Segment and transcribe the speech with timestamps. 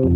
[0.00, 0.08] Hej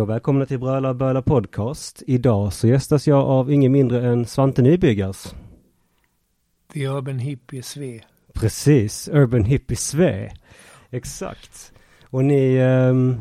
[0.00, 2.02] och välkomna till Bröla Böla Podcast.
[2.06, 5.34] Idag så gästas jag av ingen mindre än Svante Nybyggars.
[6.72, 8.00] The Urban Hippie Sve.
[8.32, 10.32] Precis, Urban Hippie Sve.
[10.90, 11.72] Exakt.
[12.04, 13.18] Och ni, eh,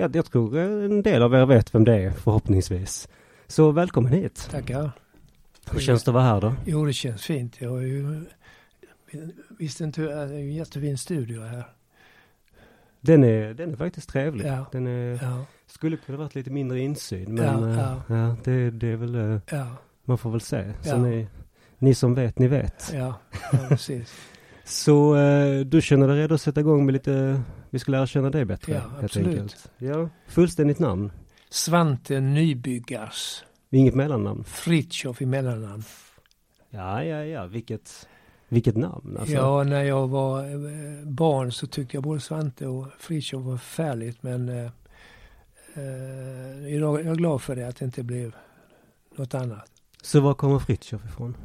[0.00, 3.08] ja, jag tror en del av er vet vem det är förhoppningsvis.
[3.46, 4.48] Så välkommen hit.
[4.50, 4.90] Tackar.
[5.70, 6.54] Hur känns det att vara här då?
[6.66, 7.60] Jo, det känns fint.
[7.60, 8.24] Jag har ju
[9.58, 11.64] visste inte, det är en jättefin studio här.
[13.00, 14.46] Den är, den är faktiskt trevlig.
[14.46, 14.66] Ja.
[14.72, 18.16] Den är, Ja, skulle kunna varit lite mindre insyn men Ja, eh, ja.
[18.16, 19.66] ja, det, det är väl, eh,
[20.04, 20.72] man får väl se.
[20.82, 21.28] Så ni,
[21.78, 22.90] ni som vet, ni vet.
[22.94, 23.18] ja
[23.68, 24.14] precis.
[24.64, 28.30] Så eh, du känner dig redo att sätta igång med lite, vi ska lära känna
[28.30, 29.28] dig bättre Ja, helt absolut.
[29.28, 29.70] enkelt.
[29.78, 31.12] Ja, fullständigt namn.
[31.50, 33.44] Svante Nybyggars.
[33.70, 34.44] Inget mellannamn.
[34.44, 35.82] Fritiof i mellannamn.
[36.70, 38.08] Ja, ja, ja, vilket,
[38.48, 39.34] vilket namn alltså.
[39.34, 44.22] Ja, när jag var eh, barn så tyckte jag både Svante och Fritiof var förfärligt.
[44.22, 44.70] Men eh,
[45.74, 48.34] eh, idag är jag glad för det, att det inte blev
[49.16, 49.70] något annat.
[50.02, 51.36] Så var kommer Fritiof ifrån?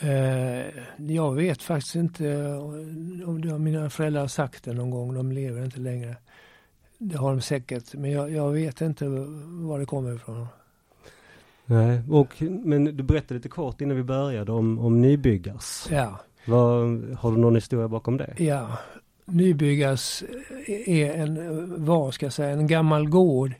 [0.00, 0.66] Eh,
[0.96, 2.52] jag vet faktiskt inte
[3.26, 5.14] om det mina föräldrar har sagt det någon gång.
[5.14, 6.16] De lever inte längre.
[6.98, 7.94] Det har de säkert.
[7.94, 9.04] Men jag, jag vet inte
[9.48, 10.46] var det kommer ifrån.
[11.66, 15.86] Nej, och, men du berättade lite kort innan vi började om, om nybyggars.
[15.90, 18.34] Ja, Vad, har du någon historia bakom det?
[18.38, 18.78] ja.
[19.28, 20.24] Nybyggas
[20.86, 23.54] är en, vad ska jag säga, en gammal gård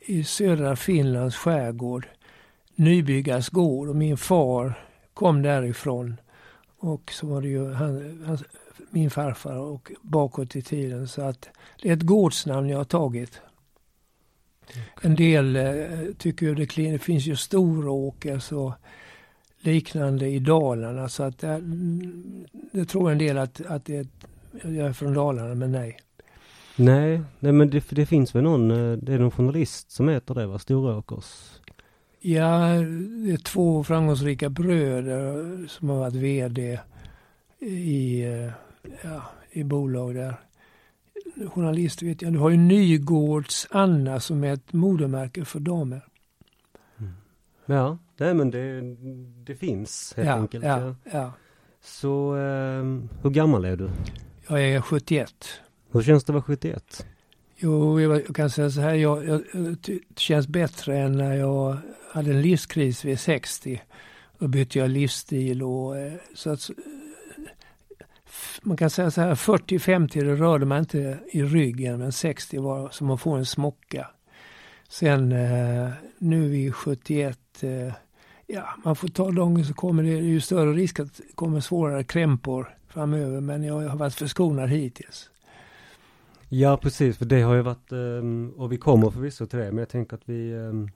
[0.00, 2.06] i södra Finlands skärgård.
[2.74, 4.74] Nybyggas gård och min far
[5.14, 6.20] kom därifrån.
[6.78, 8.38] Och så var det ju han, han,
[8.90, 11.08] min farfar och bakåt i tiden.
[11.08, 11.48] Så att
[11.82, 13.40] det är ett gårdsnamn jag har tagit.
[15.02, 15.64] En del eh,
[16.18, 18.72] tycker ju det, det finns ju Storåkers och
[19.60, 21.08] liknande i Dalarna.
[21.08, 21.60] Så att det,
[22.72, 24.08] det tror en del att, att det
[24.52, 25.98] jag är från Dalarna, men nej.
[26.76, 30.34] Nej, nej men det, det finns väl någon, eh, det är någon journalist som heter
[30.34, 30.58] det va?
[30.58, 31.59] Storåkers?
[32.22, 32.58] Ja,
[33.24, 36.80] det är två framgångsrika bröder som har varit VD
[37.58, 38.50] i, eh,
[39.02, 40.34] ja, i bolag där.
[41.48, 42.32] Journalist vet jag.
[42.32, 46.04] Du har ju Nygårds Anna som är ett modermärke för damer.
[47.66, 48.80] Ja, nej men det,
[49.44, 50.64] det finns helt ja, enkelt.
[50.64, 50.94] ja, Ja.
[51.12, 51.32] ja.
[51.82, 52.84] Så eh,
[53.22, 53.90] hur gammal är du?
[54.48, 55.32] Jag är 71.
[55.92, 57.06] Hur känns det att vara 71?
[57.62, 58.94] Jo, jag kan säga så här.
[58.94, 61.76] Jag, jag, eh, det känns bättre än när jag
[62.12, 63.82] hade en livskris vid 60.
[64.38, 66.70] Då bytte jag livsstil och eh, så att
[68.62, 72.90] man kan säga så här 40-50 det rörde man inte i ryggen men 60 var
[72.90, 74.10] som att få en smocka.
[74.88, 77.38] Sen eh, nu i 71
[78.46, 81.60] ja man får ta dagen så kommer det, det ju större risk att det kommer
[81.60, 85.30] svårare krämpor framöver men jag har varit förskonad hittills.
[86.52, 89.78] Ja precis, för det har ju varit, ehm, och vi kommer förvisso till det, men
[89.78, 90.88] jag tänker att vi ehm,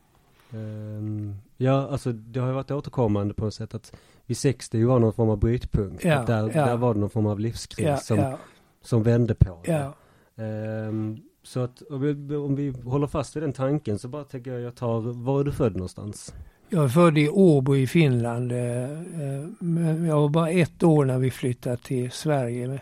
[0.53, 3.93] ehm, Ja, alltså det har ju varit återkommande på något sätt att
[4.26, 6.04] vid 60 var någon form av brytpunkt.
[6.04, 6.66] Ja, att där, ja.
[6.66, 8.37] där var det någon form av livskris Ja, som,
[8.82, 9.93] som vände på det.
[10.37, 14.53] Ehm, så att om vi, om vi håller fast vid den tanken så bara tänker
[14.53, 16.34] jag, jag tar, var är du född någonstans?
[16.69, 18.53] Jag är född i Åbo i Finland.
[18.53, 22.81] eh, eh, Men jag var bara ett år när vi flyttade till Sverige.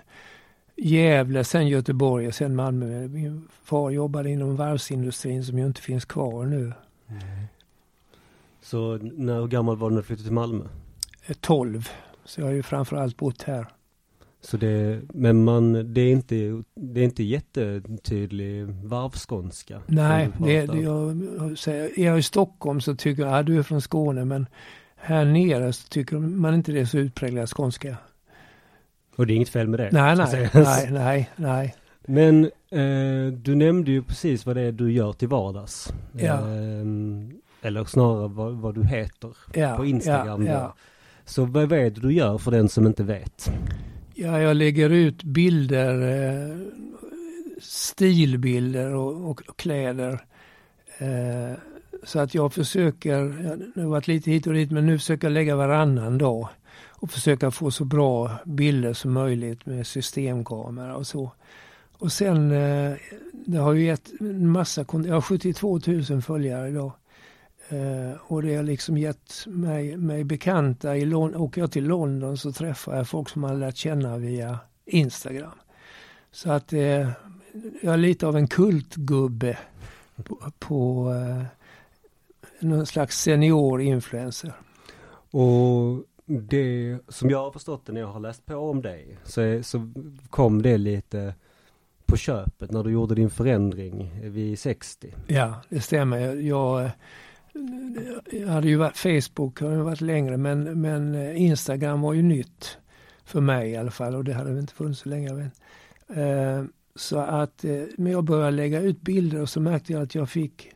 [0.84, 3.08] Gävle, sen Göteborg och sen Malmö.
[3.08, 6.72] Min far jobbade inom varvsindustrin som ju inte finns kvar nu.
[8.62, 10.64] Så när, hur gammal var du när du flyttade till Malmö?
[11.26, 11.88] Eh, 12.
[12.24, 13.66] Så jag har ju framförallt bott här.
[14.40, 19.82] Så det, men man, det är inte, det är inte jättetydlig varvskånska?
[19.86, 21.10] Nej, det, det, jag,
[21.68, 24.24] är jag i Stockholm så tycker jag att du är från Skåne.
[24.24, 24.46] Men
[24.96, 27.96] här nere så tycker man inte det är så utpräglad skånska.
[29.16, 29.88] Och det är inget fel med det?
[29.92, 31.76] Nej, nej, nej, nej, nej.
[32.06, 35.92] Men eh, du nämnde ju precis vad det är du gör till vardags.
[36.12, 36.34] Ja.
[36.34, 36.86] Eh,
[37.62, 40.46] eller snarare vad, vad du heter Ja, på Instagram.
[40.46, 40.74] Ja, ja.
[41.24, 43.52] Så vad är det du gör för den som inte vet?
[44.14, 46.56] Ja, jag lägger ut bilder, eh,
[47.60, 50.24] stilbilder och, och, kläder.
[50.98, 51.58] Eh,
[52.04, 53.18] så att jag försöker,
[53.74, 56.48] det har varit lite hit och dit, men nu försöker jag lägga varannan dag.
[57.02, 61.30] Och försöka få så bra bilder som möjligt med systemkamera och så.
[61.98, 62.94] Och sen, eh,
[63.32, 66.92] det har ju gett en massa, jag har 72 000 följare idag.
[67.68, 70.96] Eh, och det har liksom gett mig, mig bekanta.
[70.96, 74.58] I Lon- åker jag till London så träffar jag folk som man lärt känna via
[74.86, 75.58] Instagram.
[76.32, 77.10] Så att eh,
[77.82, 79.58] jag är lite av en kultgubbe
[80.24, 81.14] på, på
[82.60, 84.52] någon slags senior influencer.
[85.30, 86.04] Och
[86.40, 89.92] det som jag har förstått det när jag har läst på om dig så, så
[90.30, 91.34] kom det lite
[92.06, 95.14] på köpet när du gjorde din förändring vid 60.
[95.26, 96.18] Ja, det stämmer.
[96.36, 96.90] Jag,
[98.32, 102.78] jag, hade ju varit, Facebook har ju varit längre men, men Instagram var ju nytt.
[103.24, 105.32] För mig i alla fall och det hade inte funnits så länge.
[105.32, 105.50] Men,
[106.18, 106.64] eh,
[106.94, 110.30] så att, eh, men jag började lägga ut bilder och så märkte jag att jag
[110.30, 110.70] fick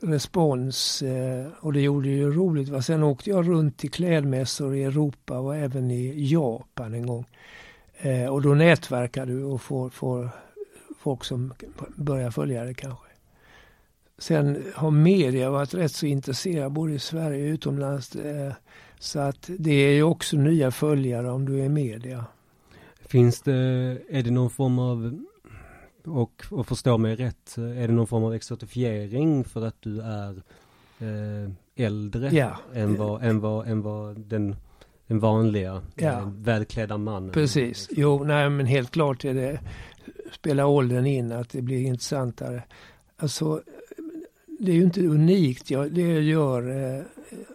[0.00, 2.68] respons eh, och det gjorde ju roligt.
[2.68, 2.82] Va?
[2.82, 7.26] Sen åkte jag runt till klädmässor i Europa och även i Japan en gång.
[7.98, 10.28] Eh, och då nätverkar du och får, får
[10.98, 11.54] folk som
[11.96, 13.06] börjar följa det kanske.
[14.18, 18.16] Sen har media varit rätt så intresserad både i Sverige och utomlands.
[18.16, 18.52] Eh,
[18.98, 22.24] så att det är ju också nya följare om du är media.
[23.06, 23.52] Finns det,
[24.08, 25.24] är det någon form av
[26.06, 30.42] och, och förstå mig rätt, är det någon form av exotifiering för att du är
[30.98, 32.56] eh, äldre ja.
[32.74, 34.56] än, vad, än, vad, än vad den,
[35.06, 36.12] den vanliga ja.
[36.12, 37.30] eh, välklädda mannen?
[37.30, 39.60] Precis, jo nej men helt klart är det,
[40.32, 42.62] spelar åldern in att det blir intressantare.
[43.16, 43.62] Alltså
[44.58, 47.02] det är ju inte unikt, ja, det gör eh,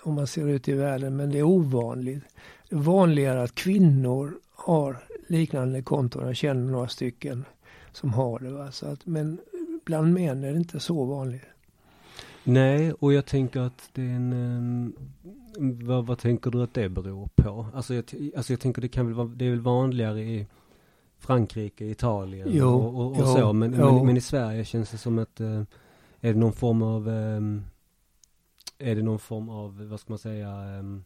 [0.04, 2.24] om man ser ut i världen, men det är ovanligt.
[2.69, 4.98] Det är vanligare att kvinnor har
[5.28, 7.46] liknande konton, jag känner några stycken
[7.91, 8.51] som har det.
[8.51, 8.71] Va?
[8.71, 9.38] Så att, men
[9.86, 11.41] bland män är det inte så vanligt.
[12.44, 14.33] Nej, och jag tänker att det är en...
[14.33, 14.95] Um,
[15.83, 17.68] vad, vad tänker du att det beror på?
[17.74, 18.03] Alltså jag,
[18.36, 20.47] alltså jag tänker det kan väl vara, det är väl vanligare i
[21.18, 23.53] Frankrike, Italien jo, och, och, och jo, så.
[23.53, 25.63] Men, men, men, i Sverige känns det som att, uh,
[26.21, 27.65] är det någon form av, um,
[28.77, 31.03] är det någon form av, vad ska man säga, um,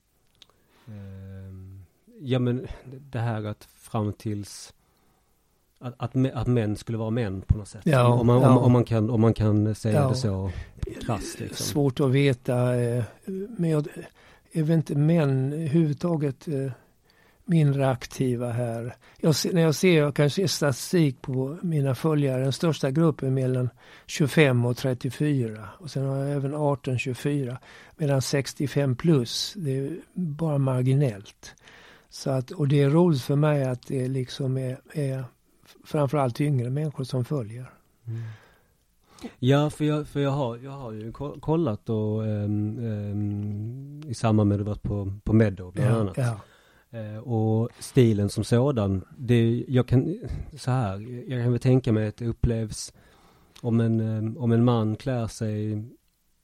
[2.19, 2.67] ja men
[3.11, 4.73] det här att fram tills
[5.83, 7.81] att, att, att män skulle vara män på något sätt.
[7.83, 8.49] Ja, om, man, ja.
[8.49, 10.09] om, om, man kan, om man kan säga ja.
[10.09, 10.51] det så
[11.01, 11.39] krasst.
[11.39, 11.65] Liksom.
[11.65, 12.75] Svårt att veta.
[12.75, 13.03] Eh,
[13.57, 13.87] men jag,
[14.51, 16.71] är väl inte män överhuvudtaget eh,
[17.45, 18.95] mindre aktiva här.
[19.17, 23.69] Jag, när jag ser, jag kan se statistik på mina följare, den största gruppen mellan
[24.05, 25.69] 25 och 34.
[25.79, 27.57] Och sen har jag även 18-24.
[27.97, 31.55] Medan 65 plus, det är bara marginellt.
[32.09, 35.23] Så att, och det är roligt för mig att det liksom är, är
[35.83, 37.69] framförallt yngre människor som följer.
[38.07, 38.21] Mm.
[39.39, 44.49] Ja, för jag, för jag, har, jag har ju kollat och um, um, i samband
[44.49, 46.17] med att du varit på, på Meadow bland ja, annat.
[46.17, 46.39] Ja.
[46.99, 50.19] Uh, och stilen som sådan, det, jag kan,
[50.57, 50.99] så här,
[51.29, 52.93] jag kan väl tänka mig att det upplevs
[53.61, 55.83] om en, um, om en man klär sig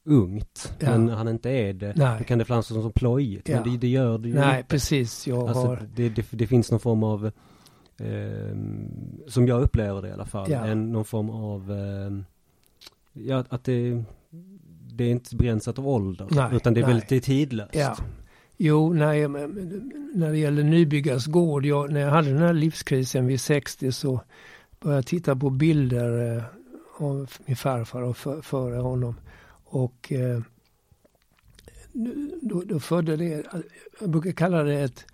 [0.05, 0.89] ungt, ja.
[0.89, 2.17] men han inte är det, Nej.
[2.19, 3.49] då kan det framstå som plojigt.
[3.49, 3.61] Ja.
[3.61, 4.67] Men det, det gör det ju Nej, inte.
[4.67, 5.27] precis.
[5.27, 5.87] Jag alltså, har...
[5.95, 7.31] det, det, det finns någon form av
[7.99, 8.55] Eh,
[9.27, 10.51] som jag upplever det i alla fall.
[10.51, 10.65] Ja.
[10.65, 12.11] En, någon form av, eh,
[13.13, 14.03] ja att det,
[14.93, 16.27] det är inte begränsat av ålder.
[16.31, 16.93] Nej, utan det är nej.
[16.93, 17.75] väldigt tidlöst.
[17.75, 17.97] Ja.
[18.57, 23.41] Jo, nej, när det gäller Nybyggas gård, jag, när jag hade den här livskrisen vid
[23.41, 24.21] 60 så
[24.79, 26.43] började jag titta på bilder eh,
[26.97, 29.15] av min farfar och för, före honom.
[29.63, 30.41] Och eh,
[32.41, 33.45] då, då födde det,
[33.99, 35.05] jag brukar kalla det ett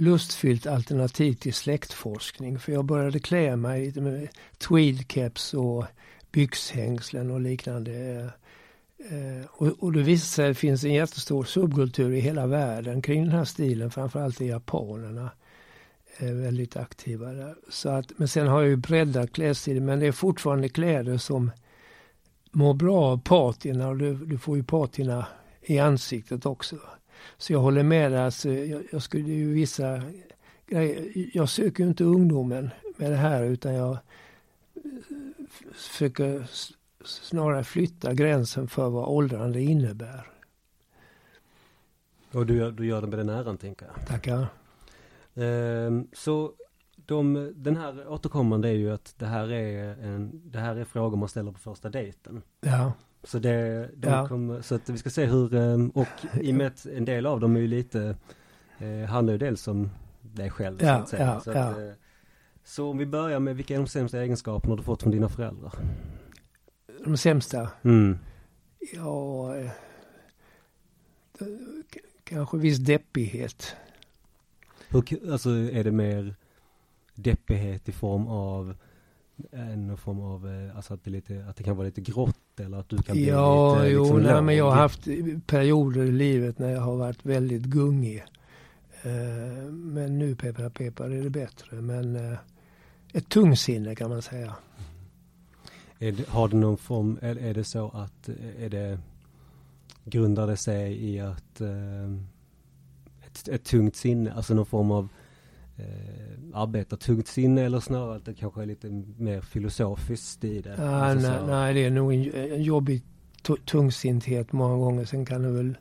[0.00, 2.58] lustfyllt alternativ till släktforskning.
[2.58, 4.28] För jag började klä mig med
[4.58, 5.84] tweedkeps och
[6.32, 7.92] byxhängslen och liknande.
[9.10, 13.02] Eh, och, och det visade sig att det finns en jättestor subkultur i hela världen
[13.02, 13.90] kring den här stilen.
[13.90, 15.30] Framförallt i japanerna
[16.16, 17.54] är väldigt aktiva där.
[17.68, 21.50] Så att, men sen har jag ju breddat klädstilen men det är fortfarande kläder som
[22.50, 25.26] mår bra av patina och du, du får ju patina
[25.62, 26.76] i ansiktet också.
[27.38, 28.20] Så jag håller med dig.
[28.20, 30.02] Alltså, jag, jag skulle ju vissa
[30.66, 31.12] grejer.
[31.32, 33.98] Jag söker inte ungdomen med det här utan jag
[35.72, 36.50] försöker
[37.04, 40.26] snarare flytta gränsen för vad åldrande innebär.
[42.32, 44.06] Och du gör, du gör det med den äran tänker jag.
[44.06, 44.46] Tackar.
[45.34, 46.52] Ehm, så
[46.96, 51.16] de, den här återkommande är ju att det här är, en, det här är frågor
[51.16, 52.42] man ställer på första dejten.
[52.60, 52.92] Ja.
[53.24, 54.28] Så det, de Ja.
[54.28, 56.08] kommer, så att vi ska se hur, ehm, och
[56.40, 58.16] i och med att en del av dem är ju lite,
[58.78, 59.90] eh, handlar ju dels om
[60.22, 61.26] dig själv så Ja, att säga.
[61.26, 61.90] ja, så, att, eh,
[62.64, 65.72] så om vi börjar med vilka är de sämsta egenskaperna du fått från dina föräldrar?
[67.04, 67.68] De sämsta?
[67.82, 68.18] Mm.
[68.94, 69.70] Ja, eh,
[72.24, 73.76] kanske viss deppighet.
[74.88, 76.34] Hur, alltså är det mer
[77.14, 78.74] deppighet i form av
[79.52, 82.78] en form av, eh, alltså att det, lite, att det kan vara lite grått eller
[82.78, 85.04] att du kan bli Ja, lite jo, liksom nej, men jag har haft
[85.46, 88.24] perioder i livet när jag har varit väldigt gungig.
[89.02, 91.80] Eh, men nu peppar peppar är det bättre.
[91.80, 92.38] Men eh,
[93.12, 94.54] ett tungsinne kan man säga.
[95.98, 98.28] Det, har det någon form, är, är, det så att,
[98.58, 98.98] är det,
[100.04, 102.10] grundar det sig i att eh,
[103.26, 105.08] ett, ett tungt sinne, alltså någon form av
[105.80, 110.76] eh, arbetartungt sinne eller snarare att det kanske är lite mer filosofiskt i det?
[110.78, 113.02] Ah, alltså nej, nej, det är nog en, en jobbig
[113.64, 115.04] tungsinthet många gånger.
[115.04, 115.78] Sen kan det väl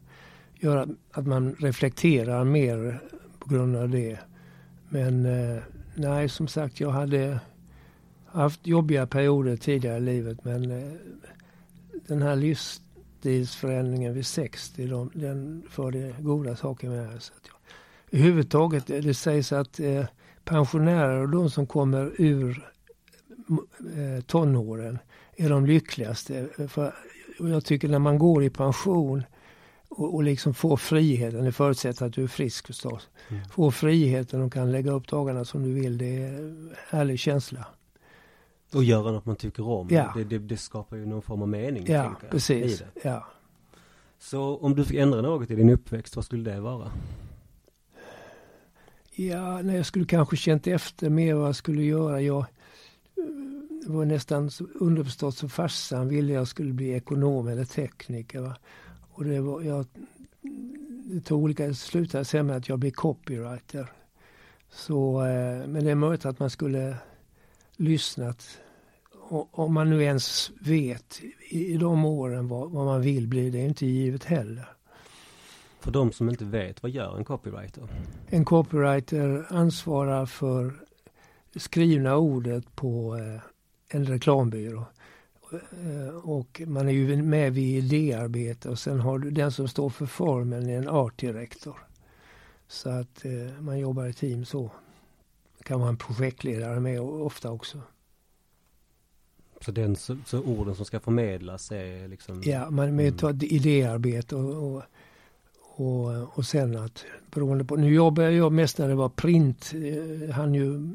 [0.55, 2.99] göra att man reflekterar mer
[3.39, 4.19] på grund av det.
[4.89, 5.61] Men eh,
[5.95, 7.39] nej, som sagt, jag hade
[8.25, 10.93] haft jobbiga perioder tidigare i livet men eh,
[12.07, 17.35] den här livsstilsförändringen vid 60, de, den förde goda saker med sig.
[18.11, 20.05] Överhuvudtaget, det sägs att eh,
[20.43, 22.71] pensionärer och de som kommer ur
[23.95, 24.99] eh, tonåren
[25.35, 26.47] är de lyckligaste.
[26.67, 26.93] För
[27.39, 29.23] jag tycker när man går i pension
[29.89, 33.09] och, och liksom får friheten, det förutsätter att du är frisk förstås.
[33.29, 33.43] Mm.
[33.49, 37.65] Får friheten och kan lägga upp dagarna som du vill, det är en härlig känsla.
[38.73, 39.87] Och göra något man tycker om.
[39.91, 40.13] Ja.
[40.15, 41.85] Det, det, det skapar ju någon form av mening.
[41.87, 42.83] Ja, precis.
[43.03, 43.27] Ja.
[44.19, 46.91] Så om du fick ändra något i din uppväxt, vad skulle det vara?
[49.27, 52.21] Ja, nej, jag skulle kanske känt efter mer vad jag skulle göra.
[52.21, 52.45] Jag
[53.85, 54.49] det var nästan
[54.79, 58.41] underförstått så farsan ville jag skulle bli ekonom eller tekniker.
[58.41, 58.55] Va?
[59.11, 59.85] Och det var, jag,
[61.03, 63.91] det tog olika, det slutade sen med att jag blev copywriter.
[64.69, 66.97] Så, eh, men det är möjligt att man skulle
[67.75, 68.47] lyssnat.
[69.51, 73.65] Om man nu ens vet i de åren vad, vad man vill bli, det är
[73.65, 74.78] inte givet heller.
[75.79, 77.83] För de som inte vet, vad gör en copywriter?
[78.27, 80.73] En copywriter ansvarar för
[81.55, 83.41] skrivna ordet på eh,
[83.97, 84.85] en reklambyrå.
[85.51, 89.89] Eh, och man är ju med vid idéarbete och sen har du den som står
[89.89, 91.77] för formen är en art director.
[92.67, 94.71] Så att eh, man jobbar i team så.
[95.63, 97.81] kan vara en projektledare med ofta också.
[99.61, 102.41] Så, den, så, så orden som ska förmedlas är liksom?
[102.45, 103.39] Ja, man med mm.
[103.41, 104.83] idéarbete och, och,
[105.79, 110.29] och, och sen att beroende på, nu jobbar jag mest när det var print, eh,
[110.35, 110.93] han ju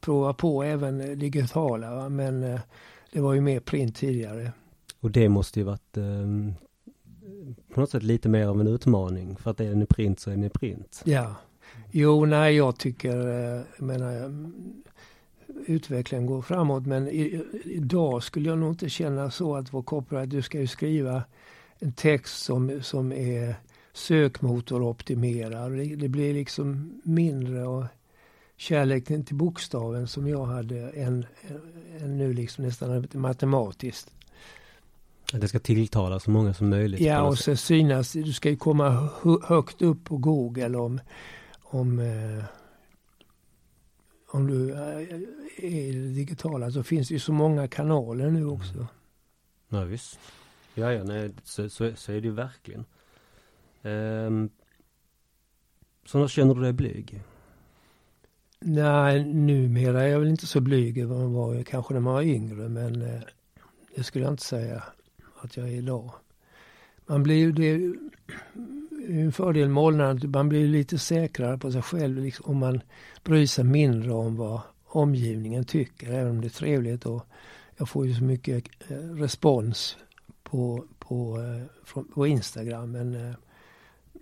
[0.00, 2.08] prova på även digitala va?
[2.08, 2.60] men eh,
[3.12, 4.52] det var ju mer print tidigare.
[5.00, 6.04] Och det måste ju varit eh,
[7.74, 10.30] på något sätt lite mer av en utmaning för att är den i print så
[10.30, 11.02] är den i print.
[11.04, 11.34] Ja.
[11.90, 14.30] Jo, nej jag tycker, eh, jag menar
[15.66, 20.30] utvecklingen går framåt men i, idag skulle jag nog inte känna så att vår copyright,
[20.30, 21.22] du ska ju skriva
[21.78, 23.56] en text som, som är
[23.96, 25.72] sökmotoroptimerad.
[25.72, 27.84] Det, det blir liksom mindre och
[28.56, 31.26] kärleken till bokstaven som jag hade än,
[32.00, 34.10] än nu liksom nästan matematiskt.
[35.32, 37.00] Det ska tilltala så många som möjligt.
[37.00, 39.08] Ja, och så synas, du ska ju komma
[39.42, 41.00] högt upp på Google om,
[41.62, 42.44] om, eh,
[44.28, 44.80] om du eh,
[45.56, 48.74] är digitala så finns det ju så många kanaler nu också.
[48.74, 48.86] Mm.
[49.68, 50.18] Ja, visst.
[50.74, 52.84] Ja, ja, nej, så, så, så är det ju verkligen.
[53.86, 54.50] Um,
[56.06, 57.22] så när känner du dig blyg?
[58.60, 62.22] Nej, numera är jag väl inte så blyg över man var kanske när man var
[62.22, 63.20] yngre men eh,
[63.94, 64.82] det skulle jag inte säga
[65.38, 66.10] att jag är idag.
[67.06, 67.92] Man blir ju, det är
[69.08, 72.80] en fördel med åldern man blir lite säkrare på sig själv liksom, om man
[73.24, 77.26] bryr sig mindre om vad omgivningen tycker, även om det är trevligt och
[77.76, 79.96] jag får ju så mycket eh, respons
[80.42, 83.34] på, på, eh, på Instagram men eh,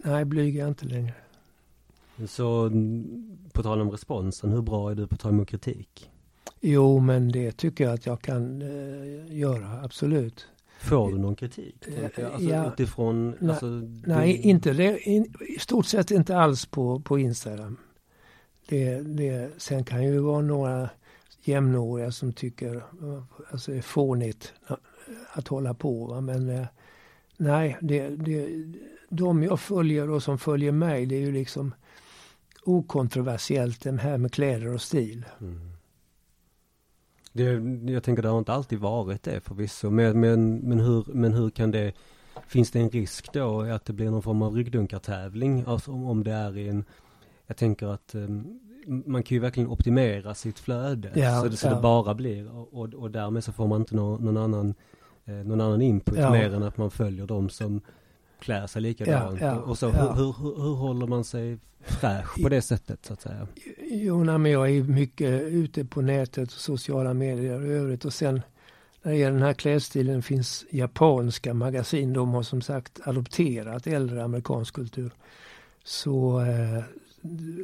[0.04, 1.14] nej, blyg är jag inte längre.
[2.26, 2.70] Så
[3.52, 6.10] på tal om responsen, hur bra är du på att ta emot kritik?
[6.60, 10.46] Jo, men det tycker jag att jag kan eh, göra, absolut.
[10.80, 11.76] Får du någon kritik?
[11.86, 13.66] Eh, alltså, ja, utifrån, nej, alltså,
[14.06, 14.48] nej du...
[14.48, 17.76] inte in, i stort sett inte alls på, på Instagram.
[18.68, 20.90] Det, det, sen kan ju vara några
[21.44, 22.84] jämnåriga som tycker
[23.50, 24.52] alltså, det är fånigt
[25.32, 26.06] att hålla på.
[26.06, 26.20] Va?
[26.20, 26.66] Men eh,
[27.36, 28.48] nej, det, det,
[29.16, 31.74] de jag följer och som följer mig det är ju liksom
[32.62, 35.24] okontroversiellt det här med kläder och stil.
[35.40, 35.60] Mm.
[37.32, 37.42] Det,
[37.92, 39.90] jag tänker det har inte alltid varit det förvisso.
[39.90, 41.92] Men, men, men, hur, men hur kan det
[42.46, 45.64] Finns det en risk då att det blir någon form av ryggdunkartävling?
[45.66, 46.84] Alltså om, om det är i en
[47.46, 51.12] Jag tänker att um, man kan ju verkligen optimera sitt flöde.
[51.14, 51.74] Ja, så, det, så ja.
[51.74, 54.74] det bara blir och, och, och därmed så får man inte någon, någon annan
[55.24, 56.30] eh, någon annan input ja.
[56.30, 57.80] mer än att man följer de som
[58.44, 59.40] klär sig likadant.
[59.40, 60.12] Ja, ja, och så, ja.
[60.12, 63.46] hur, hur, hur, håller man sig fräsch på det sättet så att säga?
[63.90, 68.14] Jo, nej, men jag är mycket ute på nätet och sociala medier och övrigt och
[68.14, 68.42] sen
[69.02, 72.12] när det gäller den här klädstilen finns japanska magasin.
[72.12, 75.10] De har som sagt adopterat äldre amerikansk kultur.
[75.84, 76.82] Så eh,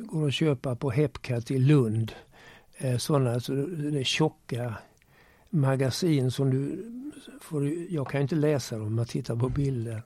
[0.00, 2.12] går att köpa på Hepcat i Lund.
[2.76, 4.74] Eh, sådana alltså, det är tjocka
[5.50, 6.84] magasin som du
[7.40, 10.02] får, jag kan inte läsa dem, man tittar på bilder.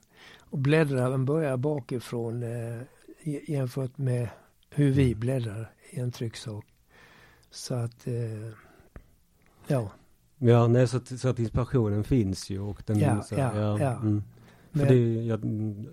[0.55, 2.81] Och bläddrar börjar bakifrån eh,
[3.47, 4.29] jämfört med
[4.69, 6.65] hur vi bläddrar i en trycksak.
[7.49, 8.13] Så att, eh,
[9.67, 9.91] ja.
[10.37, 12.99] Ja, nej, så, att, så att inspirationen finns ju och den...
[12.99, 13.95] Ja, så, ja, ja.
[13.95, 14.23] Mm.
[14.71, 15.43] Men, det, jag,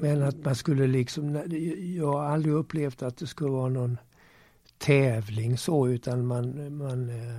[0.01, 1.35] men att man skulle liksom,
[1.97, 3.99] jag har aldrig upplevt att det skulle vara någon
[4.79, 7.39] tävling så utan man, man eh,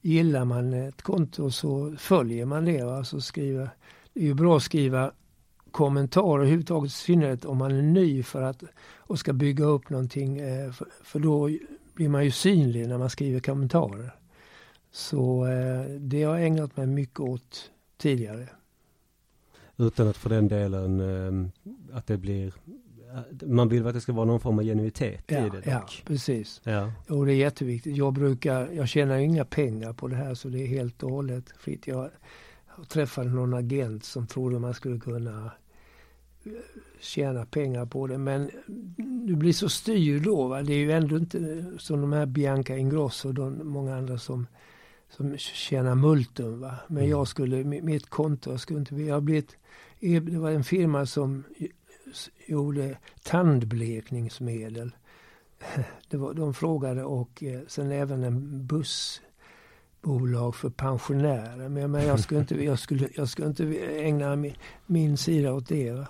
[0.00, 2.80] gillar man ett konto så följer man det.
[2.80, 3.68] Alltså skriva,
[4.12, 5.12] det är ju bra att skriva
[5.70, 8.62] kommentarer överhuvudtaget, i synnerhet om man är ny för att
[8.96, 10.38] och ska bygga upp någonting.
[10.38, 11.50] Eh, för, för då
[11.94, 14.14] blir man ju synlig när man skriver kommentarer.
[14.90, 18.48] Så eh, det har jag ägnat mig mycket åt tidigare.
[19.76, 22.52] Utan att för den delen eh, att det blir
[23.46, 25.66] man vill att det ska vara någon form av genuitet ja, i det dock.
[25.66, 26.60] Ja, precis.
[26.64, 26.92] Ja.
[27.08, 27.96] Och det är jätteviktigt.
[27.96, 31.44] Jag brukar, jag tjänar inga pengar på det här så det är helt och hållet
[31.58, 31.86] fritt.
[31.86, 32.10] Jag
[32.88, 35.50] träffade någon agent som trodde man skulle kunna
[37.00, 38.18] tjäna pengar på det.
[38.18, 38.50] Men
[39.26, 40.48] du blir så styrd då.
[40.48, 40.62] Va?
[40.62, 44.46] Det är ju ändå inte som de här Bianca Ingrosso och de, många andra som,
[45.10, 46.60] som tjänar multum.
[46.60, 46.74] Va?
[46.88, 47.10] Men mm.
[47.10, 49.56] jag skulle, mitt konto, jag skulle inte, jag blivit,
[50.00, 51.44] det var en firma som
[52.46, 54.90] gjorde tandblekningsmedel.
[56.08, 61.68] Det var, de frågade och eh, sen även en bussbolag för pensionärer.
[61.68, 63.64] Men, men jag, skulle inte, jag, skulle, jag skulle inte
[64.04, 64.54] ägna min,
[64.86, 65.92] min sida åt det.
[65.92, 66.06] Va?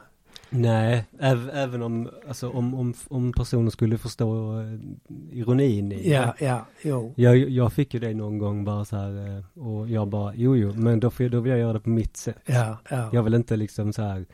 [0.50, 1.04] Nej,
[1.52, 7.12] även om, alltså, om, om, om personen skulle förstå eh, ironin i Ja, ja, jo.
[7.16, 10.56] Jag, jag fick ju det någon gång bara så här eh, och jag bara, jo,
[10.56, 12.42] jo, men då, då vill jag göra det på mitt sätt.
[12.46, 13.10] Ja, ja.
[13.12, 14.26] Jag vill inte liksom så här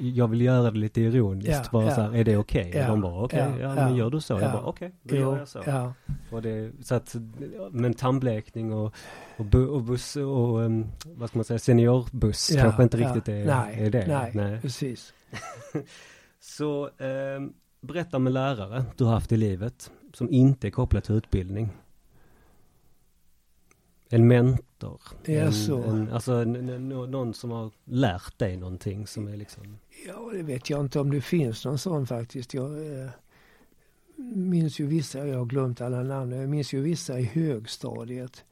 [0.00, 1.50] jag vill göra det lite ironiskt.
[1.50, 2.68] Ja, bara ja, så här, är det okej?
[2.68, 2.80] Okay?
[2.80, 4.32] Ja, de bara, okej, okay, ja, men gör du så?
[4.32, 5.92] jag bara, okej, okay, då gör jag så.
[6.32, 7.16] Och det, så att,
[7.70, 8.94] men tandblekning och,
[9.36, 13.46] och, bu, och buss och, um, vad ska man säga, seniorbuss kanske inte riktigt är,
[13.46, 14.06] nej, är det.
[14.06, 14.60] Nej, nej.
[14.60, 15.12] precis.
[16.40, 17.40] så, eh,
[17.80, 21.70] berätta om en lärare du har haft i livet som inte är kopplad till utbildning.
[24.08, 24.67] En mentor.
[25.24, 25.82] Är en, så.
[25.82, 29.78] En, alltså en, en, någon som har lärt dig någonting som är liksom.
[30.06, 32.54] Ja, det vet jag inte om det finns någon sån faktiskt.
[32.54, 33.10] Jag eh,
[34.34, 38.44] minns ju vissa, jag har glömt alla namn, jag minns ju vissa i högstadiet.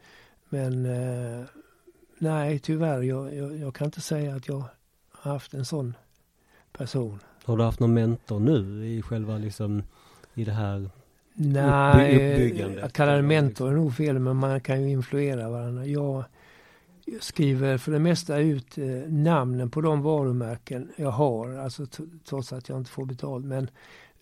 [0.49, 1.45] Men eh,
[2.19, 4.65] nej, tyvärr, jag, jag, jag, kan inte säga att jag
[5.11, 5.95] har haft en sån
[6.73, 7.19] person.
[7.45, 9.83] Har du haft någon mentor nu i själva liksom,
[10.35, 10.91] i det här
[11.39, 15.87] Nej, att kalla det mentor är nog fel, men man kan ju influera varandra.
[15.87, 16.25] Jag
[17.21, 21.87] skriver för det mesta ut eh, namnen på de varumärken jag har, alltså
[22.29, 23.45] trots att jag inte får betalt.
[23.45, 23.71] Men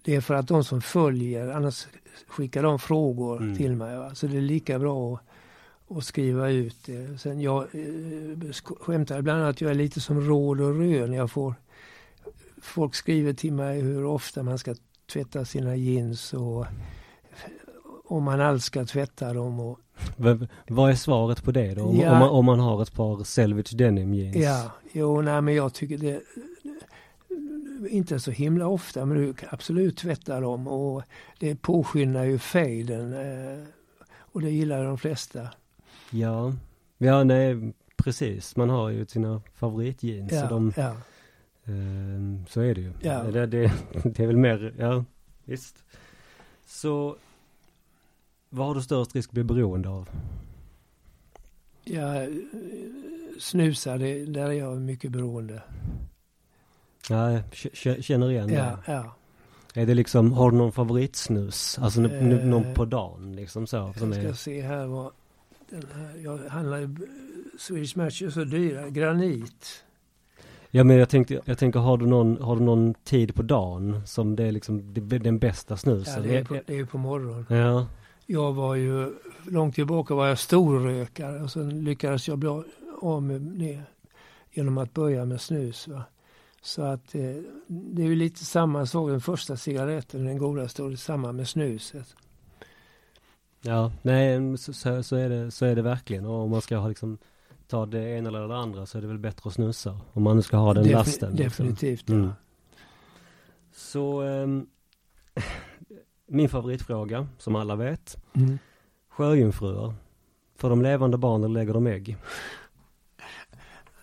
[0.03, 1.87] det är för att de som följer, annars
[2.27, 3.57] skickar de frågor mm.
[3.57, 3.97] till mig.
[3.97, 4.15] Va?
[4.15, 7.19] Så det är lika bra att, att skriva ut det.
[7.21, 11.13] Sen jag eh, skämtar ibland att jag är lite som råd och rön.
[11.13, 11.55] Jag får,
[12.63, 14.75] folk skriver till mig hur ofta man ska
[15.13, 16.67] tvätta sina jeans och
[18.17, 19.61] om man alls ska tvätta dem.
[19.61, 19.79] Och...
[20.69, 21.83] Vad är svaret på det då?
[21.83, 22.13] Om, ja.
[22.13, 24.37] om, man, om man har ett par Selvage Denim jeans?
[24.37, 26.23] Ja, jo, nej men jag tycker det
[27.91, 31.03] inte så himla ofta, men du kan absolut tvätta dem och
[31.39, 33.65] det påskyndar ju fejden eh,
[34.17, 35.49] och det gillar de flesta.
[36.11, 36.53] Ja,
[36.99, 38.57] ja nej precis.
[38.57, 40.33] Man har ju sina favoritjeans.
[40.33, 40.91] Ja, så, de, ja.
[41.65, 42.93] eh, så är det ju.
[43.01, 43.23] Ja.
[43.23, 43.73] Det, det,
[44.05, 45.05] det är väl mer, ja
[45.45, 45.85] visst.
[46.67, 47.17] Så
[48.55, 50.09] vad har du störst risk att bli beroende av?
[51.85, 52.27] Ja,
[53.39, 55.63] snusar, det, där är jag mycket beroende.
[57.09, 57.41] Ja,
[58.01, 58.55] känner igen det.
[58.55, 59.15] Ja, ja.
[59.75, 61.79] Är det liksom, har du någon favoritsnus?
[61.79, 63.93] Alltså eh, någon på dagen liksom så?
[63.99, 64.33] Som jag ska är...
[64.33, 65.13] se här vad,
[65.71, 66.91] den här, jag handlar,
[67.59, 69.85] Swedish Match är så dyra, granit.
[70.71, 74.03] Ja men jag tänkte, jag tänker har du någon, har du någon tid på dagen
[74.07, 76.23] som det är liksom den bästa snusen?
[76.23, 77.47] Ja det är på, det är på morgonen.
[77.49, 77.87] Ja.
[78.27, 79.15] Jag var ju,
[79.47, 82.63] långt tillbaka var jag storrökare och sen lyckades jag bli
[83.01, 83.83] av med det
[84.53, 85.89] genom att börja med snus.
[85.89, 86.03] Va?
[86.63, 90.99] Så att eh, det är ju lite samma sak, den första cigaretten, den godaste, och
[90.99, 92.15] samma med snuset.
[93.61, 96.27] Ja, nej så, så, är det, så är det verkligen.
[96.27, 97.19] Och om man ska ha liksom
[97.67, 100.01] ta det ena eller det andra så är det väl bättre att snusa.
[100.13, 101.31] Om man nu ska ha den Defin lasten.
[101.31, 101.45] Liksom.
[101.45, 102.17] Definitivt, liksom.
[102.17, 102.27] mm.
[102.27, 102.35] ja.
[103.75, 104.67] Så um,
[106.27, 108.17] min favoritfråga, som alla vet.
[108.33, 108.59] Mm.
[109.09, 109.95] Sjöjungfrur.
[110.57, 112.17] Får de levande barn eller lägger de ägg?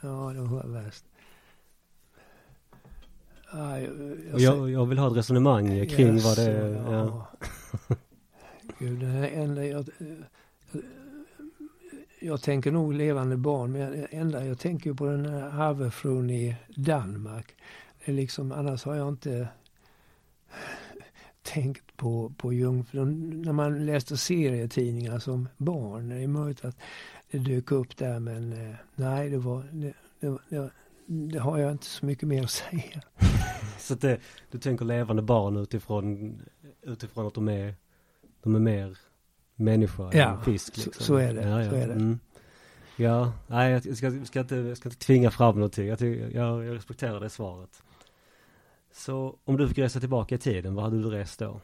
[0.02, 1.06] Ja, det var värst.
[3.54, 3.92] Ja, jag,
[4.34, 6.74] Och jag, jag vill ha ett resonemang kring vad det är.
[6.74, 7.28] Ja.
[7.88, 7.96] ja.
[8.80, 9.90] Gud, det enda jag,
[12.20, 17.56] jag tänker nog levande barn, men enda jag tänker på den här havefrun i Danmark.
[18.06, 19.48] Det är liksom, annars har jag inte
[21.42, 23.42] tänkt på, på jungfrun.
[23.42, 26.78] När man läste serietidningar som barn, det är möjligt att
[27.32, 30.70] det dök upp där, men eh, nej, det var, det, det, det,
[31.06, 33.02] det har jag inte så mycket mer att säga.
[33.80, 34.18] Så att det,
[34.52, 36.36] du tänker levande barn utifrån,
[36.82, 37.76] utifrån att de är,
[38.44, 38.98] de är mer
[39.56, 40.76] människa Ja, än fisk.
[40.76, 41.06] så- Liksom.
[41.06, 41.70] så är det, Ja, ja.
[41.70, 41.94] så är det.
[41.94, 42.20] Mm.
[42.98, 45.88] Ja, nej jag ska, jag ska, inte, jag ska inte tvinga fram någonting.
[45.88, 47.84] Jag, jag, jag respekterar det svaret.
[48.94, 51.62] Så om du fick resa tillbaka i tiden, vad hade du rest då?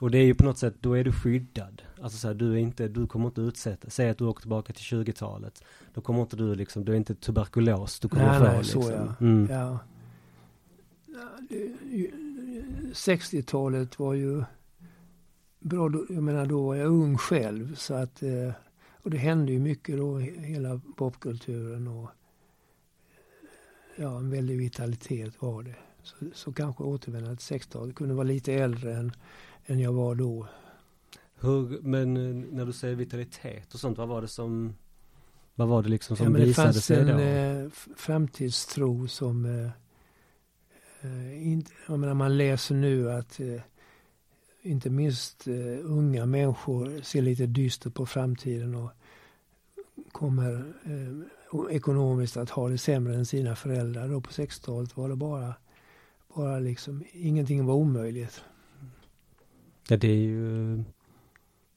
[0.00, 1.82] Och det är ju på något sätt, då är du skyddad.
[2.02, 4.72] Alltså så här, du är inte, du kommer inte utsätta, säg att du åker tillbaka
[4.72, 5.64] till 20-talet.
[5.94, 8.78] Då kommer inte du liksom, du är inte tuberkulos du kommer Nej, få nej, så
[8.78, 8.94] liksom.
[9.20, 9.26] ja.
[9.26, 9.46] Mm.
[9.50, 9.78] Ja.
[11.06, 11.56] Ja, det-
[11.96, 12.12] ju-
[12.92, 14.44] 60-talet var ju
[15.60, 15.90] bra.
[16.08, 17.74] Jag menar, då var jag ung själv.
[17.74, 18.52] Så att, eh,
[19.02, 22.08] och det hände ju mycket då, he- hela popkulturen och
[23.96, 25.76] ja, en väldig vitalitet var det.
[26.02, 27.94] Så, så kanske återvända till 60-talet.
[27.94, 29.12] Kunde vara lite äldre än,
[29.66, 30.46] än jag var då.
[31.34, 34.74] Hur, men eh, när du säger vitalitet och sånt, vad var det som,
[35.54, 37.18] vad var det liksom som Ja, men det visade fanns sig en då?
[37.18, 39.44] eh, framtidstro som...
[39.44, 39.70] Eh,
[41.00, 43.60] eh, inte, jag menar, man läser nu att eh,
[44.62, 48.90] inte minst eh, unga människor ser lite dystert på framtiden och
[50.12, 54.08] kommer eh, ekonomiskt att ha det sämre än sina föräldrar.
[54.08, 55.54] Då på 60-talet var det bara,
[56.34, 58.44] bara liksom, ingenting var omöjligt.
[59.88, 60.80] Ja, det är ju eh,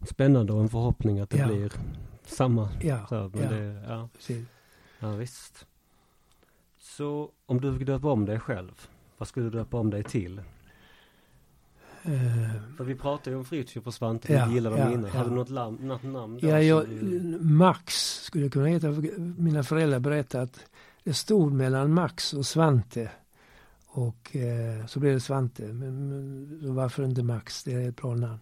[0.06, 1.48] spännande och en förhoppning att det Ja.
[1.48, 1.72] blir
[2.26, 2.70] samma.
[2.82, 3.50] Ja, Så, men ja.
[3.50, 4.46] Det, ja, precis.
[5.00, 5.66] ja, visst.
[6.80, 8.88] Så om du fick döpa om dig själv,
[9.18, 10.42] vad skulle du döpa om dig till?
[12.04, 12.14] Eh,
[12.78, 15.10] För vi pratade ju om Fritiof och Svante, Ja, vi gillade dem ja, innan.
[15.14, 15.18] ja.
[15.18, 16.48] Hade du något, lam, något namn då?
[16.48, 16.88] Ja, jag,
[17.42, 18.88] Max skulle kunna heta.
[19.38, 20.66] Mina föräldrar berättade att
[21.04, 23.12] det stod mellan Max och Svante.
[23.98, 25.74] Och eh, så blev det Svante.
[25.74, 26.10] Men,
[26.58, 27.64] men varför inte Max?
[27.64, 28.40] Det är ett bra namn.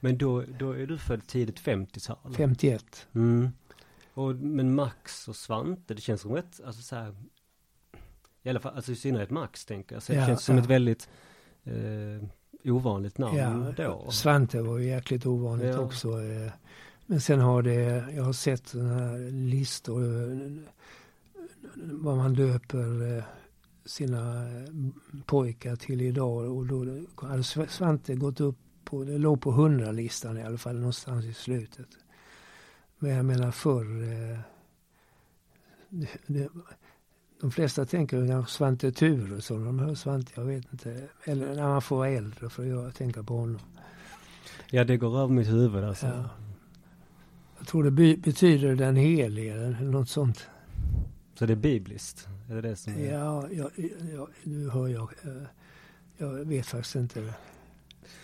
[0.00, 2.34] Men då, då är du född tidigt 50-tal?
[2.34, 3.06] 51.
[3.12, 3.48] Mm.
[4.14, 7.14] Och, men Max och Svante, det känns som ett, alltså så här,
[8.42, 10.62] i alla fall, alltså i synnerhet Max tänker jag, så det Ja, känns som ja.
[10.62, 11.08] ett väldigt
[11.64, 12.28] eh,
[12.72, 14.10] ovanligt namn Ja, då.
[14.10, 15.78] Svante var ju jäkligt ovanligt Ja.
[15.78, 16.08] också.
[16.22, 16.52] Eh,
[17.06, 20.04] men sen har det, jag har sett sådana här listor.
[20.04, 20.62] eh,
[21.74, 23.24] vad man döper eh,
[23.88, 24.64] sina eh,
[25.26, 26.56] pojkar till idag.
[26.56, 26.78] Och då
[27.26, 31.32] hade Sv- Svante gått upp på, det låg på hundralistan i alla fall någonstans i
[31.34, 31.88] slutet.
[32.98, 34.38] Men jag menar förr, eh,
[35.88, 36.48] det, det,
[37.40, 41.08] de flesta tänker kanske Svante Turesson, de hör Svante, jag vet inte.
[41.24, 43.60] Eller när man får vara äldre för jag tänka på honom.
[44.70, 46.06] Ja, det går över mitt huvud alltså.
[46.06, 46.30] Ja.
[47.58, 50.46] Jag tror det betyder den helige eller något sånt.
[51.38, 52.28] Så det är bibliskt?
[52.50, 53.12] Är det det som är?
[53.12, 53.70] Ja, ja,
[54.14, 55.02] ja nu hör jag.
[55.22, 55.42] eh,
[56.16, 57.34] Jag vet faktiskt inte.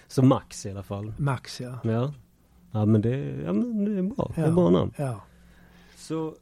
[0.07, 1.14] Så Max i alla fall?
[1.18, 1.79] Max ja.
[1.85, 2.14] Ja.
[2.70, 4.33] Ja men det, ja, men det är bra.
[4.35, 4.53] Det är Ja.
[4.53, 4.92] bra namn.
[4.96, 5.20] Ja.
[5.96, 6.37] Så,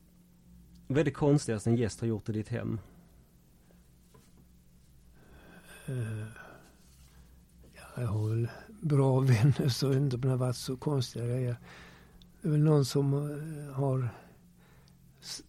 [0.87, 2.79] vad är det konstigaste en gäst har gjort i ditt hem?
[7.75, 8.49] ja, jag har väl
[8.83, 11.57] bra vänner så jag vet inte om det har varit så konstiga grejer.
[12.41, 14.09] Det är väl någon som eh, har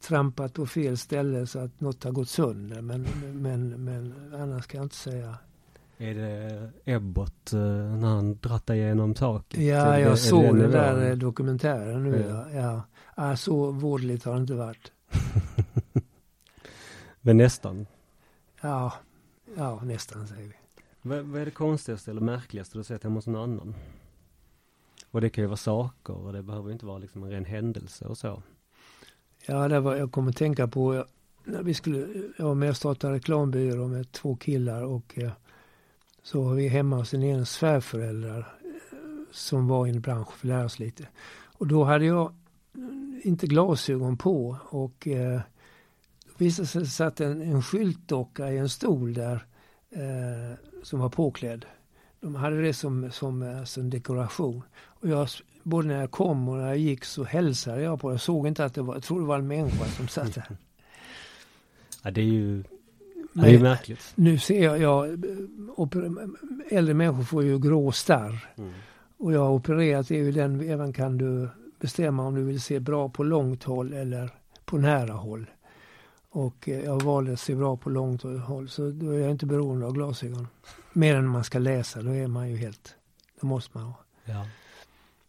[0.02, 2.82] trampat på fel ställe så att något har gått sönder.
[2.82, 5.38] Men, men, men annars kan jag inte säga.
[5.98, 9.60] Är det Ebbot eh, när han drattar igenom taket?
[9.60, 12.26] Ja, jag det såg den där eh, dokumentären nu.
[12.30, 12.52] Ja.
[12.52, 12.82] Ja.
[13.16, 13.38] Ja.
[13.38, 14.92] Så vårdligt har det inte varit.
[17.22, 17.86] Men nästan.
[18.62, 18.94] Ja,
[19.58, 20.56] ja nästan säger vi.
[21.02, 23.76] Vad, vad är det konstigaste eller märkligaste du har sett hemma hos någon annan?
[25.12, 28.06] Och det kan ju vara saker och det behöver inte vara liksom en ren händelse
[28.06, 28.44] och så.
[29.46, 31.06] Ja, det var, jag kommer att tänka på
[31.44, 35.32] när vi skulle, jag var med och startade reklambyrå med två killar och eh,
[36.24, 38.98] så var vi hemma hos en ena svärföräldrar eh,
[39.32, 41.08] som var i en bransch för att lära oss lite.
[41.44, 42.34] Och då hade jag
[42.76, 45.42] mm, inte glasögon på och eh,
[46.26, 49.46] då visade sig satt en, en skyltdocka i en stol där
[49.90, 51.66] eh, som var påklädd.
[52.20, 54.64] De hade det som, som eh, som dekoration.
[55.04, 55.28] Jag,
[55.64, 58.14] både när jag kom och när jag gick så hälsade jag på det.
[58.14, 60.48] Jag såg inte att det var, jag trodde det var en människa som satt där.
[62.04, 62.64] Ja, det är ju,
[63.34, 64.12] det är ju märkligt.
[64.16, 65.26] nu ser jag, jag
[66.70, 68.54] äldre människor får ju grå starr.
[68.56, 68.74] Mm.
[69.18, 73.10] Och jag har opererat i den vevan kan du bestämma om du vill se bra
[73.10, 74.30] på långt håll eller
[74.66, 75.46] på nära håll.
[76.30, 79.46] Och eh, jag valde att se bra på långt håll så då är jag inte
[79.46, 80.48] beroende av glasögon.
[80.94, 82.96] Mer än man ska läsa, då är man ju helt,
[83.42, 83.96] då måste man ha.
[84.26, 84.46] Ja.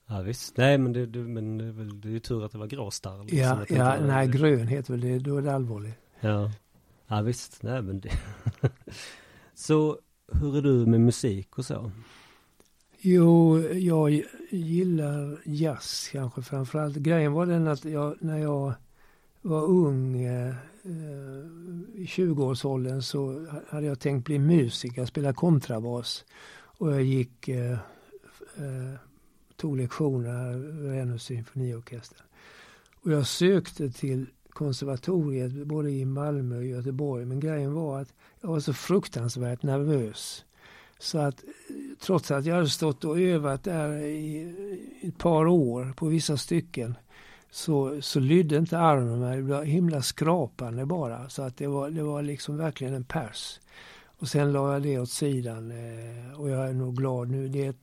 [0.06, 2.66] Ja visst, nej men det, det, men det, är det ju tur att det var
[2.66, 3.24] gråstarr.
[3.24, 5.94] liksom, Ja, det ja nej grön heter väl det, då är det allvarligt.
[6.20, 6.50] Ja,
[7.06, 8.10] ja visst, nej men det.
[9.54, 9.98] så
[10.32, 11.90] hur är du med musik och så?
[12.98, 16.96] Jo, jag gillar jazz kanske framförallt.
[16.96, 18.74] Grejen var den att jag, när jag
[19.42, 20.54] var ung, eh,
[21.94, 26.24] i 20-årsåldern, så hade jag tänkt bli musiker, spela kontrabas.
[26.54, 27.72] Och jag gick, eh,
[28.56, 28.94] eh,
[29.64, 32.18] tog lektioner vid Vännäs symfoniorkester.
[33.02, 37.24] Och jag sökte till konservatoriet både i Malmö och Göteborg.
[37.24, 40.44] Men grejen var att jag var så fruktansvärt nervös.
[40.98, 41.44] Så att
[42.00, 44.54] trots att jag hade stått och övat där i
[45.02, 46.94] ett par år på vissa stycken
[47.50, 49.36] så, så lydde inte armen mig.
[49.36, 51.28] Det var himla skrapande bara.
[51.28, 53.60] Så att det var, det var liksom verkligen en pers.
[54.18, 57.48] Och sen la jag det åt sidan eh, och jag är nog glad nu.
[57.48, 57.76] Det, det,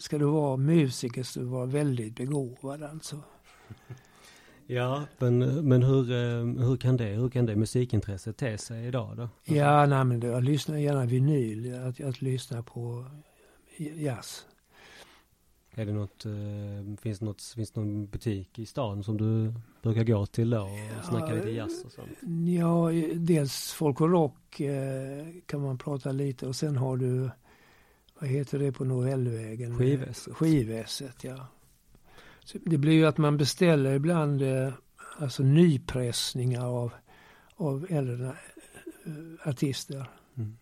[0.00, 3.20] ska du vara musiker så du vara väldigt begåvad alltså.
[4.66, 5.38] Ja, men,
[5.68, 9.22] men hur, eh, hur, kan det, hur kan det musikintresset te sig idag då?
[9.22, 11.74] Alltså, Ja, nej, men jag lyssnar gärna vinyl.
[11.74, 13.04] Att, att lyssna på
[13.76, 14.46] jazz.
[15.74, 19.54] Är det något, eh, finns, det något, finns det någon butik i stan som du
[19.82, 22.10] brukar gå till då och Ja, snacka lite jazz och sånt?
[22.46, 27.30] Ja, dels folk och rock eh, kan man prata lite och sen har du,
[28.24, 29.78] vad heter det på Novellvägen?
[29.78, 30.34] Skivesset.
[30.34, 31.46] Skivesset, ja.
[32.44, 34.72] Så det blir ju att man beställer ibland eh,
[35.18, 36.92] alltså nypressningar av,
[37.56, 40.06] av äldre eh, artister.
[40.36, 40.56] Mm.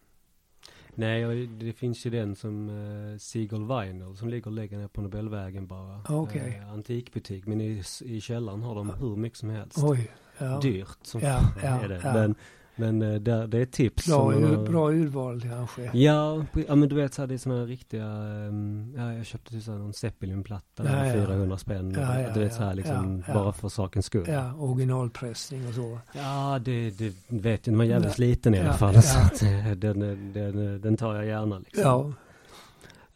[0.95, 5.67] Nej, det finns ju den som uh, Seagull Vinyl som ligger längre ner på Nobelvägen
[5.67, 6.05] bara.
[6.09, 6.61] Okej.
[6.63, 9.79] Eh, antikbutik, men i, i källaren har de hur mycket som helst.
[9.83, 10.11] Oj.
[10.39, 10.61] Ja.
[10.61, 12.01] Dyrt som Ja, ja, är det.
[12.05, 12.35] Men,
[12.77, 14.07] men eh, där, det är tips.
[14.07, 15.91] Bra, som man bra urval kanske.
[15.93, 19.27] Ja, ja men du vet så här, det är sådana här riktiga, ehm, ja jag
[19.27, 21.13] köpte typ så här någon Zeppelin-platta Ja, ja.
[21.13, 21.97] 400 spänn.
[21.99, 24.25] Ja, ja, du vet så här liksom, bara för sakens skull.
[24.29, 25.99] Ja, originalpressning och så.
[26.13, 29.03] Ja, det, det vet jag, den var jävligt liten i alla fall.
[29.03, 31.83] Så att, eh, den, den, den tar jag gärna liksom.
[31.83, 32.13] Ja.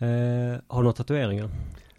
[0.06, 1.50] Eh, har du några tatueringar?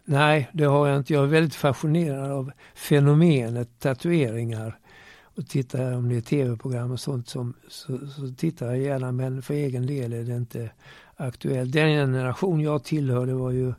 [0.05, 1.13] Nej, det har jag inte.
[1.13, 4.79] Jag är väldigt fascinerad av fenomenet tatueringar.
[5.37, 9.11] Och tittar jag om det är tv-program och sånt som, så, så tittar jag gärna
[9.11, 10.71] men för egen del är det inte
[11.15, 11.71] aktuellt.
[11.71, 13.73] Den generation jag tillhörde var ju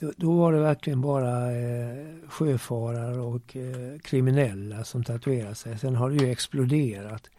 [0.00, 5.78] då, då var det verkligen bara eh, sjöfarare och eh, kriminella som tatuerade sig.
[5.78, 7.30] Sen har det ju exploderat.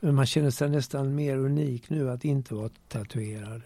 [0.00, 3.62] Men man känner sig nästan mer unik nu att inte vara tatuerad.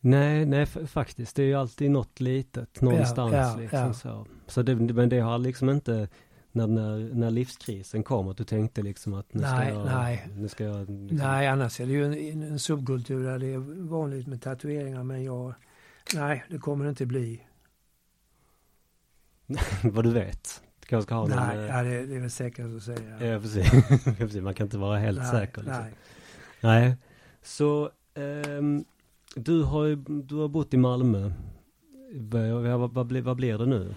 [0.00, 1.36] Nej, nej faktiskt.
[1.36, 3.92] Det är ju alltid något litet någonstans ja, liksom ja.
[3.94, 4.26] så.
[4.46, 6.08] så det, men det har liksom inte,
[6.54, 10.28] när, när, när livskrisen kom, att du tänkte liksom att nu ska Nej, jag, nej.
[10.36, 13.58] nu ska jag liksom, Nej, annars är det ju en, en subkultur där det är
[13.88, 15.02] vanligt med tatueringar.
[15.02, 15.54] Men jag,
[16.14, 17.42] nej, det kommer det inte bli.
[19.82, 20.62] vad du vet.
[20.80, 23.32] Du kanske ska ha någon, nej, eh, det, det är väl säkert att säga.
[23.32, 23.40] Ja,
[24.18, 24.42] precis.
[24.42, 25.62] Man kan inte vara helt nej, säker.
[25.62, 25.82] Liksom.
[25.82, 25.92] nej.
[26.60, 26.96] Nej.
[27.42, 28.84] Så, ehm,
[29.36, 31.30] du har du har bott i Malmö.
[32.14, 33.94] Vad, vad, vad, blir, vad blir det nu?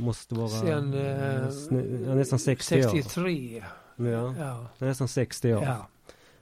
[0.00, 2.90] Måste vara Sen, eh, sn- ja, nästan 60 år.
[2.90, 3.64] 63.
[3.96, 5.62] Ja, Ja, nästan 60 år.
[5.62, 5.88] ja.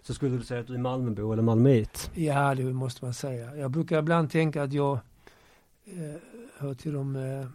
[0.03, 2.11] Så skulle du säga att du är Malmöbo eller Malmöit?
[2.14, 3.57] ja, det måste man säga.
[3.57, 4.92] Jag brukar ibland tänka att jag
[5.85, 6.20] eh,
[6.59, 7.46] hör till de eh,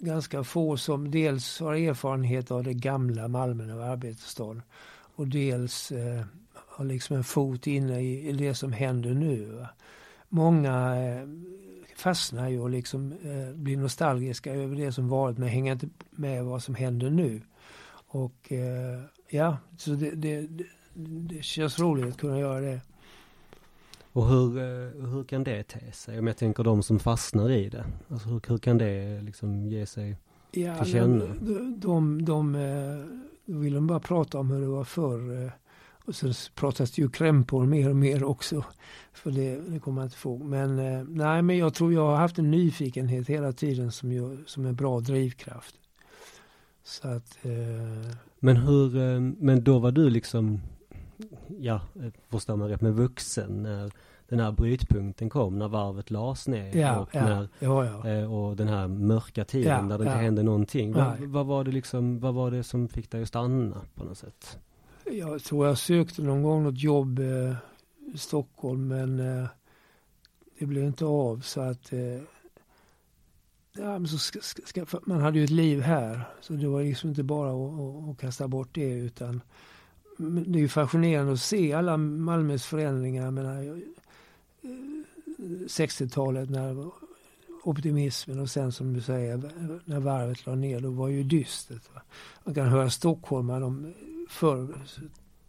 [0.00, 4.62] ganska få som dels har erfarenhet av det gamla Malmö var arbetsstad
[5.16, 9.44] och dels eh, har liksom en fot inne i, i det som händer nu.
[9.44, 9.68] Va?
[10.28, 11.22] Många eh,
[11.96, 16.44] fastnar ju och liksom eh, blir nostalgiska över det som varit men hänger inte med
[16.44, 17.42] vad som händer nu.
[18.08, 22.80] Och eh, ja, så det, det, det, det känns roligt att kunna göra det.
[24.12, 26.18] Och hur, eh, hur kan det te sig?
[26.18, 27.84] Om jag tänker de som fastnar i det.
[28.08, 30.16] Alltså hur, hur kan det liksom ge sig?
[30.50, 31.24] Ja, till känna.
[31.24, 33.06] De, de, de, eh,
[33.44, 35.52] då vill de bara prata om hur det var förr.
[36.06, 38.64] Och sen pratas det ju krämpor mer och mer också.
[39.12, 40.38] För det, det kommer man inte få.
[40.38, 44.44] Men eh, nej, men jag tror jag har haft en nyfikenhet hela tiden som, ju,
[44.46, 45.74] som en bra drivkraft.
[46.84, 50.60] Så att, eh, Men hur, eh, men då var du liksom,
[51.58, 53.90] ja, eh, förstår man rätt, med vuxen när
[54.28, 58.56] den här brytpunkten kom, när varvet lades ner ja, och, ja, när, ja, eh, och
[58.56, 60.92] den här mörka tiden där det inte hände någonting.
[60.92, 64.18] Vad, vad var det liksom, vad var det som fick dig att stanna på något
[64.18, 64.58] sätt?
[65.10, 67.54] Jag tror jag sökte någon gång något jobb eh,
[68.14, 69.48] i Stockholm men eh,
[70.58, 72.20] det blev inte av så att eh,
[73.72, 76.82] ja, men så ska, ska, ska, man hade ju ett liv här så det var
[76.82, 79.40] liksom inte bara att, att, att kasta bort det utan
[80.16, 83.24] men det är ju fascinerande att se alla Malmös förändringar.
[83.24, 83.82] Jag menar,
[85.66, 86.90] 60-talet eh, när
[87.62, 89.50] optimismen och sen som du säger
[89.84, 91.94] när varvet la ner då var ju dystert.
[91.94, 92.02] Va?
[92.44, 93.94] Man kan höra stockholmare, de,
[94.28, 94.78] förr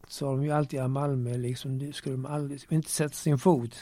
[0.07, 3.75] sa de ju alltid att Malmö liksom, det skulle de aldrig, inte sätta sin fot.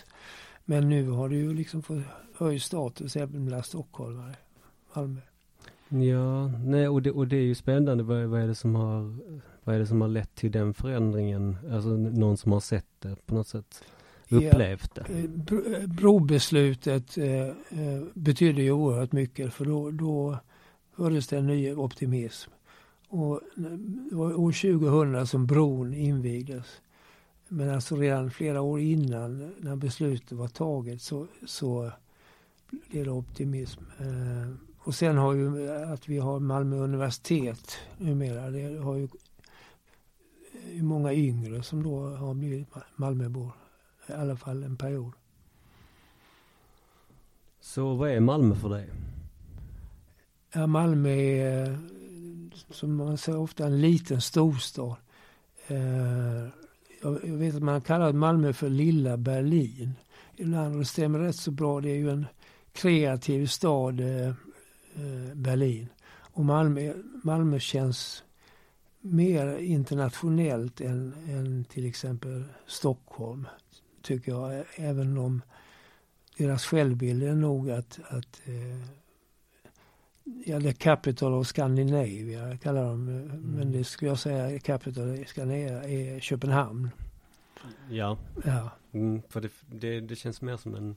[0.65, 2.03] Men nu har det ju liksom fått
[2.37, 4.35] höjd status även bland stockholmare,
[4.93, 5.21] Malmö.
[5.89, 8.03] Ja, nej och det, och det är ju spännande.
[8.03, 9.17] Vad, vad, är det som har,
[9.63, 11.57] vad är det som har lett till den förändringen?
[11.71, 13.83] Alltså någon som har sett det på något sätt?
[14.29, 15.05] Upplevt det?
[15.09, 20.37] Ja, eh, brobeslutet eh, eh, betydde ju oerhört mycket för då, då
[20.95, 22.51] hördes det en ny optimism.
[23.15, 23.41] Och
[24.09, 26.81] det var år 2000 som bron invigdes.
[27.47, 31.91] Men alltså redan flera år innan när beslutet var taget så, så
[32.89, 33.83] blev det optimism.
[33.99, 38.49] Eh, och sen har ju att vi har Malmö universitet numera.
[38.49, 39.07] Det har ju
[40.81, 43.51] många yngre som då har blivit Malmöbor.
[44.09, 45.13] I alla fall en period.
[47.59, 48.89] Så vad är Malmö för dig?
[50.53, 51.77] Ja, Malmö är
[52.69, 54.95] som man säger ofta en liten storstad.
[55.67, 56.47] Eh,
[57.01, 59.93] jag vet att man kallar Malmö för lilla Berlin.
[60.35, 61.81] Ibland, och det stämmer rätt så bra.
[61.81, 62.25] Det är ju en
[62.73, 65.87] kreativ stad, eh, eh, Berlin.
[66.07, 68.23] Och Malmö, Malmö känns
[69.01, 73.47] mer internationellt än, än till exempel Stockholm,
[74.01, 74.63] tycker jag.
[74.75, 75.41] Även om
[76.37, 78.89] deras självbild är nog att, att eh,
[80.45, 83.41] ja, the capital of Scandinavia kallar de mm.
[83.41, 86.89] Men det skulle jag säga capital of Scandinavia är Köpenhamn.
[87.89, 88.17] Ja.
[88.45, 88.69] Ja.
[88.91, 90.95] Mm, för det, det, det känns mer som en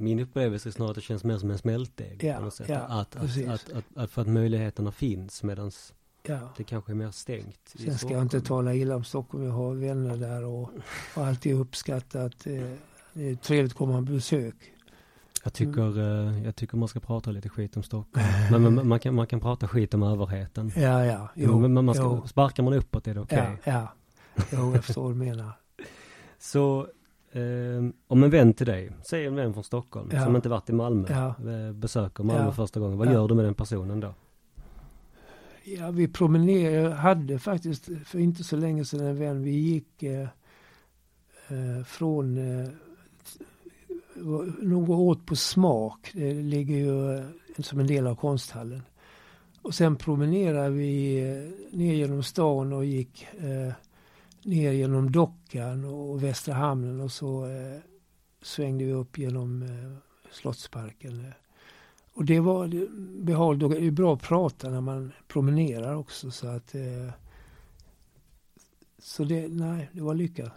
[0.00, 2.24] min upplevelse är snarare att det känns mer som en smältdeg.
[2.24, 2.68] Ja, på något sätt.
[2.68, 6.52] Ja, att, att, att, att, att, för att möjligheterna finns medans ja.
[6.56, 7.74] det kanske är mer stängt.
[7.74, 9.44] Sen ska jag inte tala illa om Stockholm.
[9.44, 10.70] Jag har vänner där och
[11.14, 12.46] har alltid uppskattat.
[12.46, 12.62] Eh,
[13.12, 14.54] det är trevligt att komma på besök.
[15.44, 16.44] Jag tycker, mm.
[16.44, 18.26] jag tycker man ska prata lite skit om Stockholm.
[18.50, 20.72] Men, men man, kan, man kan prata skit om överheten.
[20.76, 21.28] Ja, ja.
[21.34, 22.26] Jo, men man ska, jo.
[22.26, 23.42] Sparkar man uppåt är det okej.
[23.42, 23.72] Okay.
[23.74, 23.88] Ja,
[24.34, 24.44] ja.
[24.52, 25.52] Jo, jag förstår vad du menar.
[26.38, 26.86] Så
[27.32, 27.40] eh,
[28.06, 30.24] om en vän till dig, säg en vän från Stockholm ja.
[30.24, 31.50] som inte varit i Malmö, ja.
[31.52, 32.52] Eh, besöker Malmö ja.
[32.52, 32.98] första gången.
[32.98, 34.14] Vad gör du med den personen då?
[35.64, 40.02] Ja, vi promenerade, jag hade faktiskt för inte så länge sedan en vän, vi gick
[40.02, 40.28] eh,
[41.48, 42.68] eh från eh,
[44.62, 46.10] nog åt på smak.
[46.14, 47.24] Det ligger ju eh,
[47.58, 48.82] som en del av konsthallen.
[49.62, 53.72] Och sen promenerade vi eh, ner genom stan och gick eh,
[54.42, 57.80] ner genom dockan och Västra hamnen och så eh,
[58.42, 59.96] svängde vi upp genom eh,
[60.30, 61.20] Slottsparken.
[61.20, 61.32] Eh.
[62.14, 62.86] Och det var
[63.22, 63.70] behagligt.
[63.70, 67.12] Det är bra att prata när man promenerar också så att eh,
[68.98, 70.52] så det, nej, det var lyckat.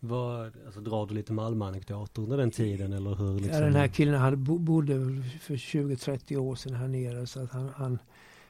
[0.00, 3.34] Vad, alltså drar du lite Malmö-anekdoter under den tiden eller hur?
[3.34, 3.54] Liksom?
[3.54, 4.94] Ja, den här killen hade, bodde
[5.40, 7.98] för 20-30 år sedan här nere så att han, han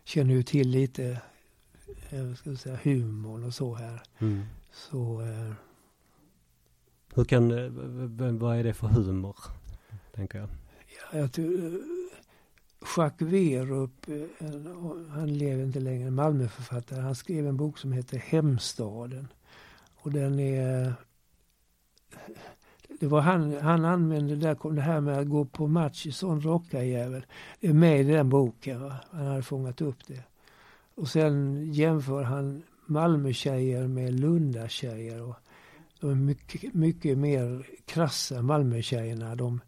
[0.05, 1.21] känner ju till lite,
[2.11, 4.03] jag ska säga humorn och så här.
[4.19, 4.43] Mm.
[4.73, 5.21] Så...
[5.21, 5.53] Eh,
[7.15, 9.37] hur kan, eh, vad är det för humor?
[10.15, 10.49] Tänker jag.
[11.13, 11.73] Ja, jag tror, eh,
[12.97, 14.49] Jacques Werup, eh,
[15.11, 17.01] han lever inte längre, Malmöförfattare.
[17.01, 19.29] Han skrev en bok som heter Hemstaden.
[19.95, 20.95] Och den är
[23.01, 26.41] det var han, han använde där, det här med att gå på match i sån
[26.41, 27.27] rockarjävel.
[27.61, 28.83] Det är med i den boken.
[28.83, 28.95] Va?
[29.11, 30.23] Han hade fångat upp det.
[30.95, 35.23] Och sen jämför han Malmötjejer med Lundatjejer.
[35.23, 35.37] Och
[36.01, 39.35] de är mycket, mycket mer krassa Malmötjejerna.
[39.35, 39.61] De,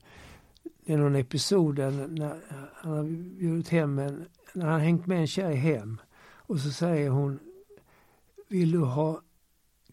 [0.84, 2.40] det är någon episod där när
[2.74, 3.04] han har
[3.38, 6.00] bjudit hem en, när han hängt med en tjej hem.
[6.34, 7.38] Och så säger hon,
[8.48, 9.20] vill du ha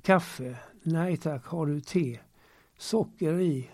[0.01, 0.57] kaffe?
[0.83, 2.19] Nej tack, har du te?
[2.77, 3.69] Socker i?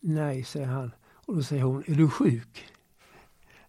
[0.00, 0.90] Nej, säger han.
[1.26, 2.64] Och då säger hon, är du sjuk?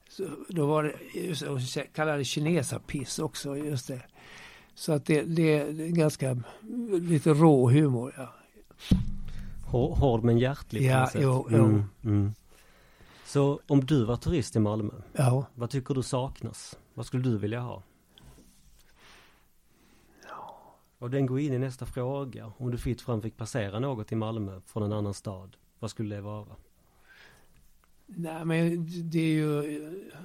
[0.10, 1.60] Så då var det, just hon
[1.94, 4.02] kallade det kinesapiss också, just det.
[4.76, 6.38] Så att det, det, är ganska,
[7.02, 8.34] lite rå humor, ja.
[9.72, 11.22] Hård men hjärtlig ja, på sätt.
[11.24, 11.66] Jo, jo.
[11.66, 12.34] Mm, mm.
[13.26, 15.46] Så om du var turist i Malmö, ja.
[15.56, 16.78] vad tycker du saknas?
[16.94, 17.84] Vad skulle du vilja ha?
[21.00, 22.52] Och den går in i nästa fråga.
[22.58, 26.16] Om du fritt fram fick passera något i Malmö från en annan stad, vad skulle
[26.16, 26.56] det vara?
[28.06, 30.18] Nej men det är ju, eh,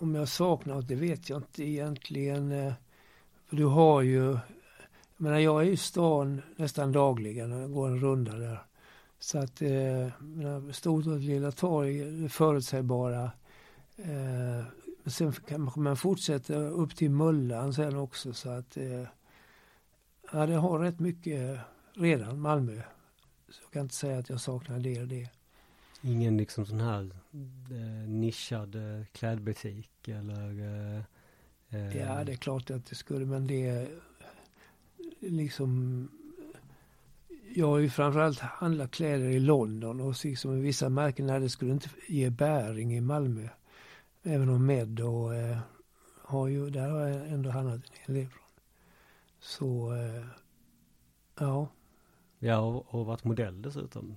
[0.00, 2.52] om jag saknar något, det vet jag inte egentligen.
[2.52, 2.72] Eh,
[3.46, 4.40] för du har ju, jag
[5.16, 8.62] menar jag är i stan nästan dagligen och går en runda där.
[9.18, 10.08] Så att, eh,
[10.72, 13.30] stort och lilla torg, förutsägbara.
[13.96, 14.64] Eh,
[15.06, 19.02] sen kanske man fortsätter upp till Mullan sen också så att eh,
[20.32, 21.60] Ja, det har rätt mycket
[21.94, 22.82] redan, Malmö.
[23.48, 25.28] Så jag kan inte säga att jag saknar det och det.
[26.02, 27.10] Ingen liksom sån här
[27.70, 30.60] eh, nischad eh, klädbutik eller?
[30.60, 31.02] Eh,
[31.68, 33.88] eh, Ja, det är klart att det skulle, men det är
[35.20, 36.08] liksom...
[37.54, 41.72] Jag har ju framförallt handlat kläder i London och liksom vissa märken där det skulle
[41.72, 43.48] inte ge bäring i Malmö.
[44.22, 45.58] Även om Med och eh,
[46.22, 48.41] har ju, där har jag ändå handlat en hel del från.
[49.42, 50.24] Så, eh,
[51.40, 51.68] ja.
[52.38, 54.16] Ja, och, och varit modell dessutom.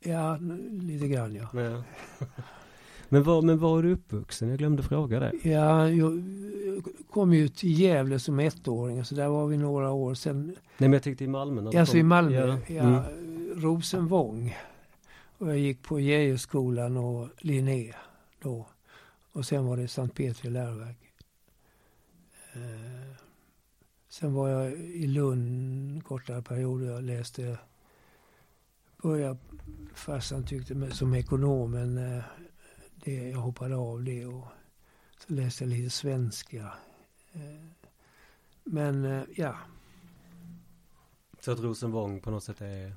[0.00, 0.38] Ja,
[0.70, 1.48] lite grann ja.
[1.52, 1.82] Men,
[3.08, 4.48] men, var, men var är du uppvuxen?
[4.48, 5.32] Jag glömde fråga det.
[5.42, 6.22] Ja, jag
[7.10, 10.14] kom ju till Gävle som ettåring, så där var vi några år.
[10.14, 11.70] Sen, Nej men jag tänkte i Malmö.
[11.78, 12.00] alltså kom.
[12.00, 12.74] i Malmö, Ja.
[12.74, 13.60] ja, Mm.
[13.62, 14.56] Rosenvång.
[15.38, 17.92] Och jag gick på Geijerskolan och Linné
[18.42, 18.66] då.
[19.32, 20.98] Och sen var det Sankt Petri läroverk.
[22.52, 23.16] Eh,
[24.12, 26.86] sen var jag i Lund kortare perioder.
[26.86, 27.58] Jag läste,
[29.02, 29.38] började,
[29.94, 32.24] farsan tyckte som ekonom, men eh,
[33.04, 34.44] det, jag hoppade av det och
[35.18, 36.72] så läste jag lite svenska.
[37.32, 37.64] Eh,
[38.64, 39.56] men eh, ja,
[41.40, 42.94] Så att Rosenvång på något sätt är...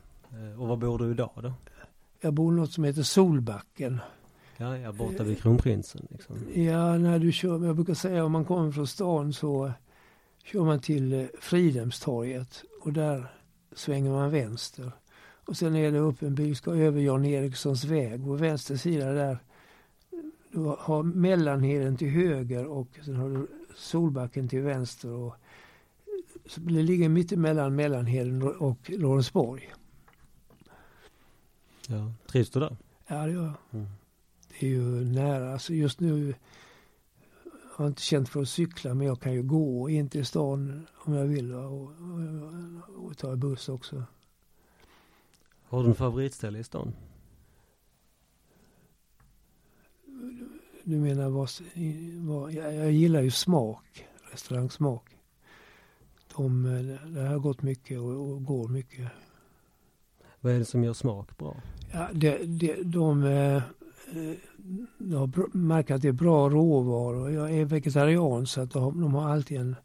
[0.57, 1.53] Och var bor du idag då?
[2.22, 3.99] jag bor i något som heter Solbacken.
[4.57, 6.36] Ja, jag borta vid Kronprinsen liksom.
[6.53, 9.74] Ja, när du kör, jag brukar säga om man kommer från stan så
[10.45, 13.25] kör man till eh, Fridhemstorget och där
[13.71, 14.91] svänger man vänster.
[15.45, 18.23] Och sen är det upp en bil, ska över Jan Erikssons väg.
[18.23, 19.37] På vänster sida där,
[20.51, 25.09] du har Mellanheden till höger och sen har du Solbacken till vänster.
[25.09, 25.33] Och,
[26.45, 29.73] så det ligger mitt emellan Mellanheden och Lorensborg.
[31.87, 32.11] Ja.
[32.27, 32.77] Trivs du där?
[33.07, 33.53] Ja, det gör jag.
[33.71, 33.87] Mm.
[34.49, 35.53] Det är ju nära.
[35.53, 36.33] Alltså just nu
[37.76, 40.88] har jag inte känt för att cykla men jag kan ju gå in till stan
[40.95, 41.53] om jag vill?
[41.53, 44.03] Och, och, och ta buss också.
[45.63, 46.93] Har du en favoritställe i stan?
[50.84, 51.49] Du menar vad,
[52.15, 55.17] vad jag, jag gillar ju smak, restaurangsmak.
[56.36, 56.63] De,
[57.05, 59.07] det har gått mycket och, och går mycket.
[60.41, 61.61] Vad är det som gör smak bra?
[61.91, 63.84] Ja, det, det, de, eh, eh, de
[65.18, 67.32] har br- märkt att det är bra råvaror.
[67.32, 69.76] Jag är vegetarian så att de, har- de har alltid en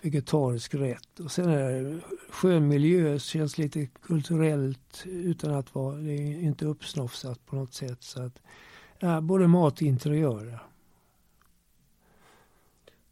[0.00, 1.20] vegetarisk rätt.
[1.20, 2.00] Och sen är det
[2.30, 8.02] skön miljö, känns lite kulturellt utan att vara, det är inte uppsnofsat på något sätt.
[8.02, 8.42] Så att,
[8.98, 10.62] ja, både mat och interiörer.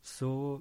[0.03, 0.61] Så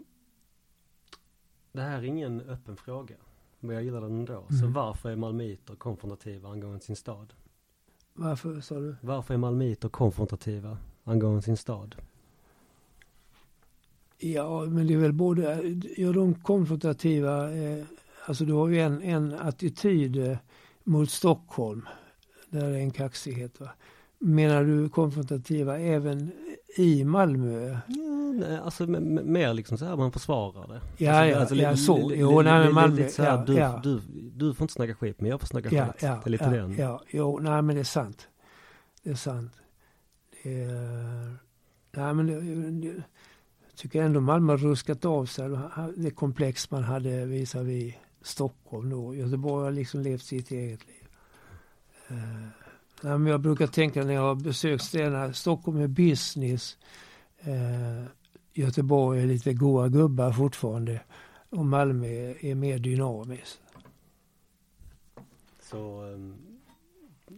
[1.71, 3.15] det här är ingen öppen fråga.
[3.59, 4.45] Men jag gillar den ändå.
[4.49, 4.73] Så Mm.
[4.73, 7.33] varför är malmöiter konfrontativa angående sin stad?
[8.13, 8.95] Varför sa du?
[9.01, 11.95] Varför är malmöiter konfrontativa angående sin stad?
[14.17, 15.61] Ja, men det är väl både,
[15.97, 17.83] ja de konfrontativa, eh,
[18.25, 20.37] alltså du har ju en, en attityd eh,
[20.83, 21.87] mot Stockholm,
[22.49, 23.69] där är en kaxighet va.
[24.19, 26.31] Menar du konfrontativa även
[26.77, 27.69] i Malmö?
[27.87, 30.81] Ja, nej, alltså mer liksom så här man försvarar det.
[31.03, 32.09] Ja, alltså, ja, alltså, ja, så.
[32.09, 33.79] li- Jo, nej, men Malmö, lite så här, ja, du, ja.
[33.83, 34.01] Du,
[34.35, 36.01] du får inte snacka skit men jag får snacka Ja, skit.
[36.03, 36.75] ja, det är lite ja, den.
[36.77, 38.27] ja, jo, nej men det är sant.
[39.03, 39.51] Det är sant.
[40.43, 41.35] Det är,
[41.91, 42.41] nej men det,
[42.71, 42.87] det,
[43.67, 45.49] jag tycker ändå Malmö har ruskat av sig.
[45.97, 49.15] Det komplex man hade visavi Stockholm då.
[49.15, 50.95] Göteborg har liksom levt sitt eget liv.
[52.11, 52.47] Uh,
[53.03, 56.77] nej, jag brukar tänka när jag har besökt städerna, Stockholm är business.
[57.39, 58.05] Eh,
[58.53, 61.01] Göteborg är lite goa gubbar fortfarande.
[61.49, 63.61] Och Malmö är, mer dynamiskt.
[65.59, 66.35] Så ehm,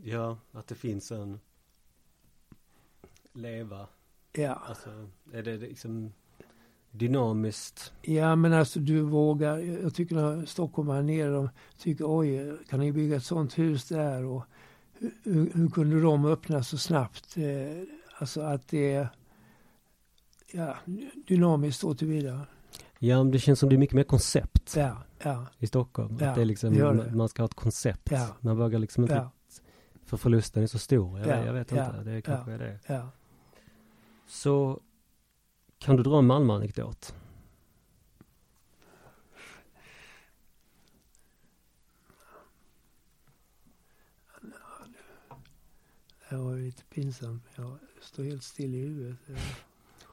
[0.03, 1.39] ja, att det finns en
[3.33, 3.87] leva.
[4.31, 4.53] Ja.
[4.53, 6.13] Alltså är det liksom
[6.91, 7.93] dynamiskt.
[8.01, 12.79] Ja men alltså du vågar, jag tycker när Stockholm här nere, de tycker oj, kan
[12.79, 14.43] ni bygga ett sånt hus där och
[14.99, 17.37] hur, hur, kunde de öppna så snabbt?
[17.37, 17.43] Eh,
[18.17, 19.07] alltså att det är
[20.51, 20.75] ja,
[21.27, 22.47] dynamiskt så tillvida.
[22.99, 26.17] Ja, men det känns som det är mycket mer koncept Ja, ja, i Stockholm.
[26.21, 27.15] Ja, att det är liksom, det det.
[27.15, 28.11] man ska ha ett koncept.
[28.11, 28.27] Ja.
[28.39, 29.27] Man vågar liksom inte,
[30.05, 31.19] för förlusten är så stor.
[31.19, 33.07] Jag, Ja, jag vet inte, det kanske är det.
[34.27, 34.79] Så
[35.79, 37.15] kan du dra en Malmö-anekdot?
[46.33, 47.43] Det var lite pinsamt.
[47.55, 49.17] Jag står helt still i huvudet.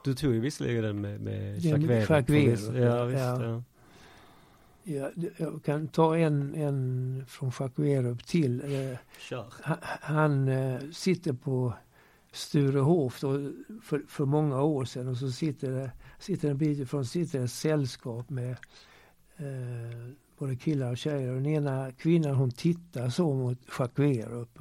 [0.04, 2.80] Du tog ju visserligen den med, med Jacques Weber.
[2.80, 3.20] Ja, visst.
[3.20, 3.44] ja.
[3.44, 3.62] Ja.
[4.82, 8.60] Ja, jag kan ta en, en från Jacques till.
[8.60, 9.52] Eh, Kör.
[9.62, 11.74] Han, han eh, sitter på
[12.32, 13.52] Sturehof då,
[13.82, 17.52] för, för många år sedan och så sitter det, sitter en bit ifrån sitter ett
[17.52, 18.50] sällskap med
[19.36, 21.34] eh, både killar och tjejer.
[21.34, 24.60] Den ena kvinnan hon tittar så mot Jacques Werup.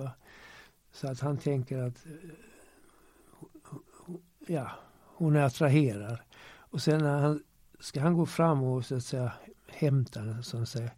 [0.99, 2.29] Så att han tänker att eh,
[4.47, 4.71] ja,
[5.15, 6.17] hon är attraherad.
[6.57, 7.43] Och sen när han,
[7.79, 9.31] ska han gå fram och så att säga
[9.67, 10.91] hämta den, som säger.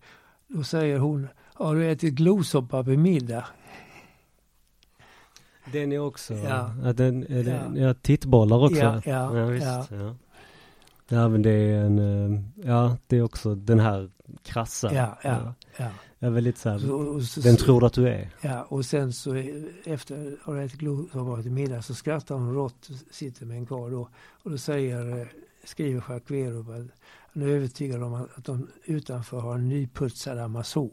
[0.47, 3.45] Då säger hon, har du ätit glosoppa på middag?
[5.71, 6.75] Den är också, Ja.
[6.83, 6.93] ja.
[6.93, 7.87] den, är den, Ja.
[7.87, 7.93] ja.
[7.93, 8.75] tittbollar också.
[8.75, 9.65] Ja, ja, visst.
[9.65, 9.85] ja.
[9.89, 10.15] Ja.
[11.07, 14.09] ja, men det är en, eh, ja det är också den här
[14.43, 14.93] krassa.
[14.93, 15.89] Ja, ja, ja.
[16.23, 18.29] Jag är väldigt så här, Så, så, vem tror du att du är?
[18.41, 19.45] Ja, och sen så eh,
[19.85, 23.91] efter har du ätit glosoppa till middag så skrattar hon rått, sitter med en karl
[23.91, 24.09] då.
[24.43, 25.27] Och då säger, eh,
[25.63, 26.87] skriver Jacques Werup att
[27.33, 30.91] han är övertygad om att, att de utanför har en nyputsad Amazon.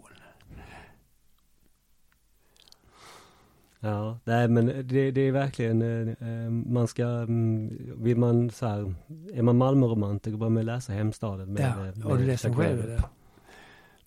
[3.81, 8.67] Ja, nej men det, det är verkligen, eh, eh, man ska, mm, vill man så
[8.67, 8.95] här,
[9.35, 13.03] är man Malmöromantiker med att läsa Hemstaden med, Ja, med har du läst den själv?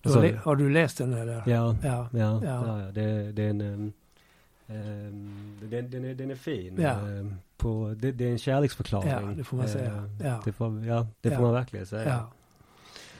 [0.02, 0.36] Du Vad har, du?
[0.44, 1.34] har du läst den eller?
[1.34, 1.76] Ja, Ja.
[1.82, 2.90] ja, ja, Ja.
[2.92, 6.76] det, det är en, ehm, den, den, är, den är fin.
[6.80, 6.90] Ja.
[7.08, 9.10] ehm, på, det, det är en kärleksförklaring.
[9.10, 10.08] Ja, det får man säga.
[10.24, 10.40] Ja.
[10.44, 12.26] Det får, ja, det får man verkligen säga.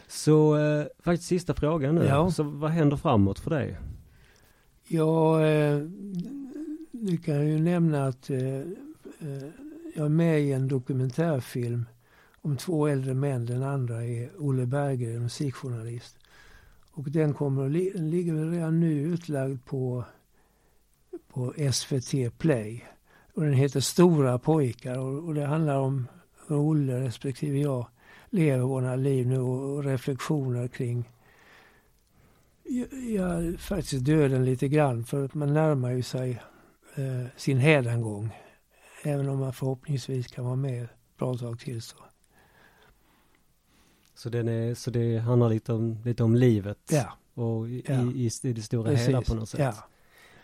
[0.08, 2.04] Så eh, faktiskt sista frågan nu.
[2.04, 2.30] Ja.
[2.30, 3.78] Så vad händer framåt för dig?
[4.88, 5.78] Ja, eh,
[6.92, 8.64] du kan ju nämna att eh, eh,
[9.96, 11.84] jag är med i en dokumentärfilm
[12.40, 13.46] om två äldre män.
[13.46, 16.16] Den andra är Olle Berggren, musikjournalist.
[16.94, 20.04] Och den kommer, att li- ligger väl redan nu utlagd på,
[21.28, 22.84] på SVT Play.
[23.34, 26.08] Och den heter Stora pojkar och, och det handlar om
[26.48, 27.86] hur Olle respektive jag
[28.30, 31.04] lever våra liv nu och, och reflektioner kring
[33.16, 36.42] ja, faktiskt döden lite grann för att man närmar ju sig
[36.94, 38.30] eh, sin hädangång.
[39.04, 41.96] Även om man förhoppningsvis kan vara med ett bra tag till så.
[44.14, 47.94] Så, den är, så det handlar lite om, lite om livet Ja, och i, Ja.
[47.94, 49.32] i, i det stora hela precis.
[49.34, 49.60] på något sätt.
[49.60, 49.74] Ja.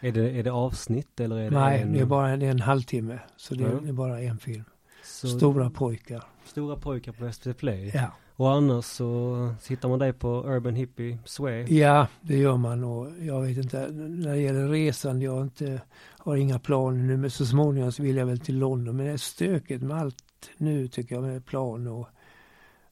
[0.00, 2.50] Är, det, är det avsnitt eller är det Nej, en, det är bara det är
[2.50, 3.18] en halvtimme.
[3.36, 4.64] Så det det är bara en film.
[5.04, 6.24] så, Stora pojkar.
[6.44, 7.90] Stora pojkar på SVT Play.
[7.94, 8.10] Ja.
[8.36, 11.78] Och annars så hittar man dig på Urban Hippie Sway.
[11.78, 15.80] ja, det gör man och jag vet inte, när det gäller resan, jag inte,
[16.18, 18.96] har inga planer nu men så småningom så vill jag väl till London.
[18.96, 20.16] Men det är stökigt med allt
[20.56, 22.08] nu tycker jag med plan och,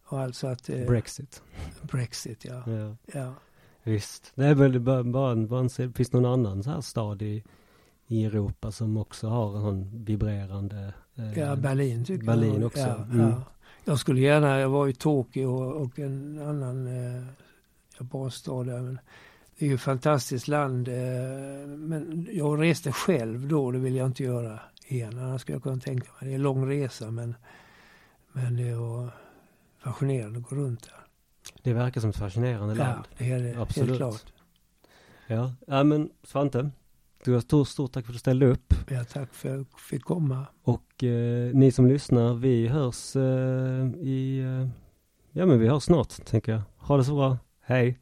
[0.06, 1.42] och allt så att eh, Brexit.
[1.82, 2.62] Brexit ja.
[2.66, 2.96] Ja.
[3.12, 3.34] ja.
[3.82, 4.32] Visst.
[4.34, 5.30] Det är väl bara, bara,
[5.60, 7.44] en- finns någon annan så här stad i,
[8.06, 12.64] i Europa som också har en sån vibrerande eh, Ja, Berlin tycker Berlin jag.
[12.66, 12.80] också.
[12.80, 13.20] Ja, Mm.
[13.20, 13.42] ja.
[13.84, 17.22] Jag skulle gärna, jag var i Tokyo och, och en annan eh,
[18.00, 18.80] japansk stad där.
[18.82, 18.98] Men
[19.58, 20.88] det är ju ett fantastiskt land.
[20.88, 25.18] Eh, men jag reste själv då, det vill jag inte göra igen.
[25.18, 27.34] Annars skulle jag kunna tänka mig, det är en lång resa men,
[28.32, 29.10] men det var
[29.92, 31.06] fascinerande att gå runt där.
[31.62, 33.04] Det verkar som ett fascinerande Ja, land.
[33.18, 33.88] det är det Absolut.
[33.88, 34.32] helt klart.
[35.26, 36.70] Ja, ja men Svante.
[37.24, 38.74] Du har stort, stort tack för att du ställde upp.
[38.88, 40.46] Ja, tack för att jag fick komma.
[40.62, 44.68] Och eh, ni som lyssnar, vi hörs eh, i, eh,
[45.32, 46.62] ja men vi hörs snart tänker jag.
[46.76, 47.38] Ha det så bra.
[47.60, 47.98] Hej!